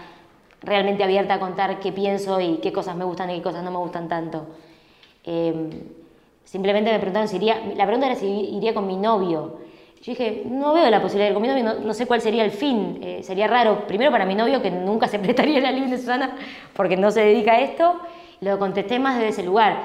realmente 0.63 1.05
abierta 1.05 1.35
a 1.35 1.39
contar 1.39 1.79
qué 1.79 1.93
pienso 1.93 2.41
y 2.41 2.61
qué 2.63 2.73
cosas 2.73 2.97
me 2.97 3.05
gustan 3.05 3.29
y 3.29 3.35
qué 3.35 3.43
cosas 3.43 3.63
no 3.63 3.71
me 3.71 3.77
gustan 3.77 4.09
tanto. 4.09 4.47
Em, 5.23 5.69
simplemente 6.45 6.91
me 6.91 6.99
preguntaron 6.99 7.29
si 7.29 7.37
iría, 7.37 7.61
la 7.77 7.85
pregunta 7.85 8.07
era 8.07 8.17
si 8.17 8.27
iría 8.27 8.73
con 8.73 8.87
mi 8.87 8.97
novio. 8.97 9.59
Yo 10.01 10.13
dije, 10.13 10.45
no 10.47 10.73
veo 10.73 10.89
la 10.89 11.03
posibilidad 11.03 11.27
de 11.27 11.31
ir 11.31 11.35
con 11.35 11.43
mi 11.43 11.49
novio, 11.49 11.85
no, 11.85 11.93
sé 11.93 12.07
cuál 12.07 12.23
sería 12.23 12.43
el 12.43 12.53
fin. 12.53 13.01
Eh, 13.03 13.23
sería 13.23 13.47
raro, 13.47 13.87
primero 13.87 14.11
para 14.11 14.25
mi 14.25 14.35
novio, 14.35 14.63
que 14.63 14.71
nunca 14.71 15.07
se 15.09 15.19
prestaría 15.21 15.61
la 15.61 15.71
libre 15.71 15.91
de 15.91 15.99
Susana 15.99 16.37
porque 16.75 16.97
no 16.97 17.11
se 17.11 17.21
dedica 17.21 17.53
a 17.53 17.61
esto. 17.61 18.01
Lo 18.41 18.59
contesté 18.59 18.99
más 18.99 19.17
desde 19.17 19.29
ese 19.29 19.43
lugar. 19.43 19.79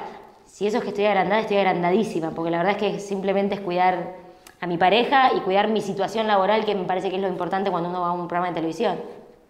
Si 0.45 0.65
eso 0.65 0.77
es 0.77 0.83
que 0.83 0.89
estoy 0.89 1.05
agrandada, 1.05 1.41
estoy 1.41 1.57
agrandadísima, 1.57 2.31
porque 2.31 2.49
la 2.49 2.59
verdad 2.59 2.77
es 2.81 2.93
que 2.93 2.99
simplemente 2.99 3.55
es 3.55 3.61
cuidar 3.61 4.15
a 4.61 4.67
mi 4.67 4.77
pareja 4.77 5.33
y 5.35 5.41
cuidar 5.41 5.67
mi 5.67 5.81
situación 5.81 6.27
laboral, 6.27 6.63
que 6.63 6.75
me 6.75 6.85
parece 6.85 7.09
que 7.09 7.17
es 7.17 7.21
lo 7.21 7.27
importante 7.27 7.69
cuando 7.69 7.89
uno 7.89 7.99
va 7.99 8.07
a 8.07 8.11
un 8.13 8.29
programa 8.29 8.47
de 8.47 8.55
televisión. 8.55 8.97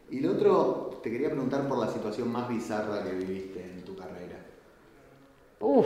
Y 0.10 0.20
lo 0.20 0.32
otro, 0.32 1.00
te 1.04 1.12
quería 1.12 1.30
preguntar 1.30 1.68
por 1.68 1.78
la 1.78 1.90
situación 1.90 2.32
más 2.32 2.50
bizarra 2.50 3.04
que 3.04 3.12
viviste 3.12 3.62
en 3.62 3.84
tu 3.84 3.96
carrera. 3.96 4.38
Uf. 5.60 5.86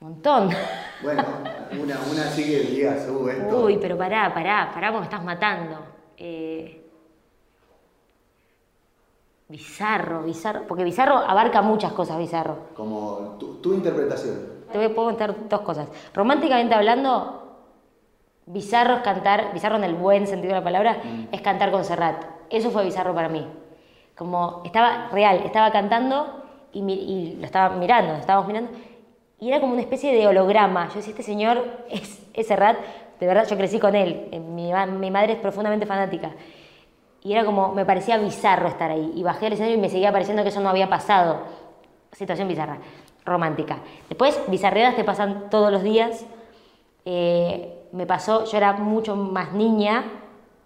Un 0.00 0.08
montón. 0.08 0.50
Bueno, 1.02 1.24
una, 1.72 1.98
una 2.10 2.24
sigue 2.24 2.60
el 2.60 2.74
día, 2.74 3.04
sube 3.04 3.32
esto. 3.32 3.64
Uy, 3.64 3.78
pero 3.80 3.96
pará, 3.96 4.32
pará, 4.32 4.70
pará 4.72 4.88
porque 4.88 5.00
me 5.00 5.04
estás 5.04 5.24
matando. 5.24 5.78
Eh, 6.16 6.90
bizarro, 9.48 10.22
bizarro, 10.22 10.66
porque 10.66 10.84
bizarro 10.84 11.16
abarca 11.16 11.62
muchas 11.62 11.92
cosas, 11.92 12.18
bizarro. 12.18 12.68
Como 12.74 13.36
tu, 13.38 13.56
tu 13.56 13.74
interpretación. 13.74 14.60
Te 14.72 14.78
voy 14.78 14.86
a 14.86 14.94
contar 14.94 15.48
dos 15.48 15.60
cosas. 15.60 15.88
Románticamente 16.14 16.74
hablando, 16.74 17.40
Bizarro 18.52 18.96
es 18.96 19.02
cantar, 19.02 19.52
bizarro 19.52 19.76
en 19.76 19.84
el 19.84 19.94
buen 19.94 20.26
sentido 20.26 20.54
de 20.54 20.58
la 20.58 20.64
palabra, 20.64 21.00
mm. 21.04 21.28
es 21.30 21.40
cantar 21.40 21.70
con 21.70 21.84
Serrat. 21.84 22.24
Eso 22.50 22.72
fue 22.72 22.84
bizarro 22.84 23.14
para 23.14 23.28
mí. 23.28 23.46
Como 24.16 24.62
estaba 24.64 25.08
real, 25.12 25.42
estaba 25.44 25.70
cantando 25.70 26.42
y, 26.72 27.36
lo 27.38 27.46
estaba 27.46 27.76
mirando, 27.76 28.14
lo 28.14 28.18
estábamos 28.18 28.48
mirando, 28.48 28.72
y 29.40 29.48
era 29.48 29.60
como 29.60 29.72
una 29.72 29.82
especie 29.82 30.14
de 30.14 30.26
holograma. 30.26 30.88
Yo 30.88 30.96
decía, 30.96 31.10
este 31.10 31.22
señor 31.22 31.64
es, 31.90 32.22
es 32.34 32.46
Serrat, 32.46 32.76
de 33.18 33.26
verdad 33.26 33.46
yo 33.48 33.56
crecí 33.56 33.78
con 33.78 33.94
él, 33.94 34.28
eh, 34.32 34.40
mi, 34.40 34.72
mi 34.98 35.10
madre 35.10 35.32
es 35.32 35.38
profundamente 35.38 35.86
fanática. 35.86 36.32
Y 37.22 37.32
era 37.32 37.44
como, 37.44 37.74
me 37.74 37.84
parecía 37.84 38.16
bizarro 38.18 38.68
estar 38.68 38.90
ahí. 38.90 39.12
Y 39.14 39.22
bajé 39.22 39.46
al 39.46 39.52
escenario 39.52 39.76
y 39.76 39.80
me 39.80 39.90
seguía 39.90 40.12
pareciendo 40.12 40.42
que 40.42 40.48
eso 40.48 40.60
no 40.60 40.70
había 40.70 40.88
pasado. 40.88 41.42
Situación 42.12 42.48
bizarra, 42.48 42.78
romántica. 43.24 43.78
Después, 44.08 44.40
bizarreadas 44.48 44.96
te 44.96 45.04
pasan 45.04 45.50
todos 45.50 45.70
los 45.70 45.82
días. 45.82 46.24
Eh, 47.04 47.88
me 47.92 48.06
pasó, 48.06 48.44
yo 48.46 48.56
era 48.56 48.72
mucho 48.74 49.16
más 49.16 49.52
niña, 49.52 50.04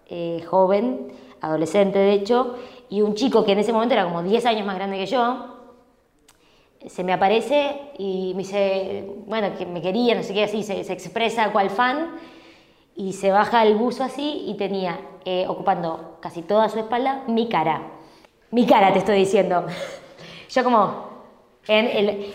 eh, 0.07 0.43
joven, 0.47 1.11
adolescente 1.41 1.99
de 1.99 2.13
hecho, 2.13 2.55
y 2.89 3.01
un 3.01 3.15
chico 3.15 3.43
que 3.43 3.53
en 3.53 3.59
ese 3.59 3.73
momento 3.73 3.93
era 3.93 4.03
como 4.05 4.23
10 4.23 4.45
años 4.45 4.65
más 4.65 4.75
grande 4.75 4.97
que 4.97 5.05
yo, 5.07 5.54
se 6.87 7.03
me 7.03 7.13
aparece 7.13 7.91
y 7.97 8.33
me 8.35 8.43
dice, 8.43 9.05
bueno, 9.25 9.55
que 9.57 9.65
me 9.65 9.81
quería, 9.81 10.15
no 10.15 10.23
sé 10.23 10.33
qué, 10.33 10.43
así, 10.43 10.63
se, 10.63 10.81
expresa 10.91 11.51
cual 11.51 11.69
fan, 11.69 12.15
y 12.95 13.13
se 13.13 13.31
baja 13.31 13.63
el 13.63 13.75
buzo 13.75 14.03
así 14.03 14.43
y 14.47 14.55
tenía, 14.55 14.99
eh, 15.25 15.45
ocupando 15.47 16.17
casi 16.21 16.41
toda 16.41 16.69
su 16.69 16.79
espalda, 16.79 17.23
mi 17.27 17.49
cara. 17.49 17.81
Mi 18.51 18.65
cara, 18.65 18.93
te 18.93 18.99
estoy 18.99 19.17
diciendo. 19.17 19.65
Yo 20.49 20.63
como, 20.63 21.05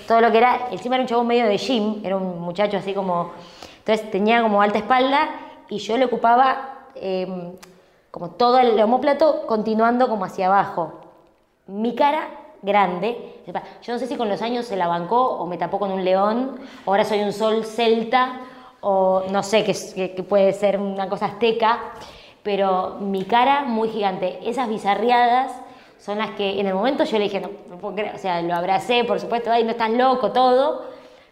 todo 0.06 0.20
lo 0.20 0.30
que 0.30 0.38
era, 0.38 0.68
encima 0.70 0.96
era 0.96 1.02
un 1.02 1.08
chabón 1.08 1.26
medio 1.26 1.46
de 1.46 1.56
gym, 1.56 2.04
era 2.04 2.16
un 2.16 2.40
muchacho 2.40 2.76
así 2.76 2.92
como 2.92 3.30
entonces 3.80 4.10
tenía 4.10 4.42
como 4.42 4.62
alta 4.62 4.78
espalda 4.78 5.30
y 5.68 5.78
yo 5.78 5.96
le 5.96 6.04
ocupaba 6.04 6.88
em, 6.94 7.52
como 8.10 8.30
todo 8.30 8.58
el 8.58 8.78
homóplato 8.80 9.46
continuando 9.46 10.08
como 10.08 10.24
hacia 10.24 10.46
abajo. 10.46 11.00
Mi 11.66 11.94
cara 11.94 12.28
grande, 12.62 13.42
yo 13.82 13.92
no 13.92 13.98
sé 13.98 14.06
si 14.06 14.16
con 14.16 14.28
los 14.28 14.42
años 14.42 14.66
se 14.66 14.76
la 14.76 14.86
bancó 14.86 15.20
o 15.20 15.46
me 15.46 15.56
tapó 15.56 15.78
con 15.78 15.90
un 15.90 16.04
león, 16.04 16.56
o 16.84 16.90
ahora 16.90 17.04
soy 17.04 17.20
un 17.20 17.32
sol 17.32 17.64
celta 17.64 18.40
o 18.80 19.24
no 19.30 19.42
sé, 19.42 19.64
que, 19.64 20.22
puede 20.28 20.52
ser 20.52 20.78
una 20.78 21.08
cosa 21.08 21.26
azteca, 21.26 21.78
pero 22.42 22.96
mi 23.00 23.24
cara 23.24 23.62
muy 23.62 23.88
gigante. 23.90 24.38
Esas 24.48 24.68
bizarriadas 24.68 25.52
son 25.98 26.18
las 26.18 26.30
que 26.30 26.60
en 26.60 26.66
el 26.66 26.74
momento 26.74 27.04
yo 27.04 27.18
le 27.18 27.24
dije, 27.24 27.40
no, 27.40 27.50
no 27.68 27.76
puedo 27.76 27.94
creer, 27.94 28.14
o 28.14 28.18
sea, 28.18 28.40
lo 28.40 28.54
abracé, 28.54 29.04
por 29.04 29.20
supuesto, 29.20 29.50
ay, 29.50 29.64
no 29.64 29.72
estás 29.72 29.90
loco, 29.90 30.32
todo, 30.32 30.86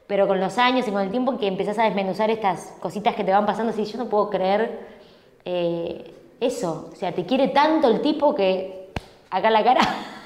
pero 0.07 0.27
con 0.27 0.41
los 0.41 0.59
años 0.59 0.87
y 0.87 0.91
con 0.91 1.01
el 1.01 1.11
tiempo 1.11 1.39
que 1.39 1.47
empezás 1.47 1.79
a 1.79 1.85
desmenuzar 1.85 2.31
estas 2.31 2.75
cositas 2.81 3.15
que 3.15 3.25
te 3.25 3.33
van 3.33 3.47
pasando, 3.47 3.73
así, 3.73 3.85
yo 3.85 3.99
no 3.99 4.07
puedo 4.07 4.29
creer 4.29 4.99
eh, 5.45 6.15
eso. 6.41 6.91
O 6.93 6.97
sea, 6.97 7.13
te 7.13 7.25
quiere 7.25 7.49
tanto 7.49 7.89
el 7.89 8.01
tipo 8.03 8.35
que 8.35 8.91
acá 9.31 9.51
la 9.51 9.65
cara. 9.65 9.81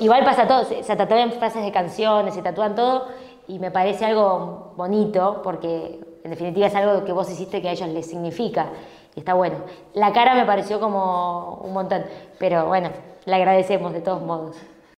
Igual 0.00 0.24
pasa 0.24 0.46
todo, 0.46 0.64
se, 0.64 0.96
tatúan 0.96 1.32
frases 1.32 1.64
de 1.64 1.72
canciones, 1.72 2.34
se 2.34 2.42
tatúan 2.42 2.74
todo, 2.74 3.06
y 3.48 3.58
me 3.58 3.70
parece 3.70 4.04
algo 4.04 4.72
bonito, 4.76 5.40
porque 5.42 6.00
en 6.24 6.30
definitiva 6.30 6.66
es 6.66 6.74
algo 6.74 7.04
que 7.04 7.12
vos 7.12 7.30
hiciste 7.30 7.62
que 7.62 7.68
a 7.68 7.72
ellos 7.72 7.88
les 7.88 8.06
significa, 8.08 8.66
y 9.14 9.20
está 9.20 9.34
bueno. 9.34 9.56
La 9.94 10.12
cara 10.12 10.34
me 10.34 10.44
pareció 10.44 10.80
como 10.80 11.60
un 11.62 11.72
montón, 11.72 12.04
pero 12.38 12.66
bueno, 12.66 12.90
le 13.24 13.34
agradecemos 13.34 13.92
de 13.92 14.00
todos 14.00 14.22
modos. 14.22 14.56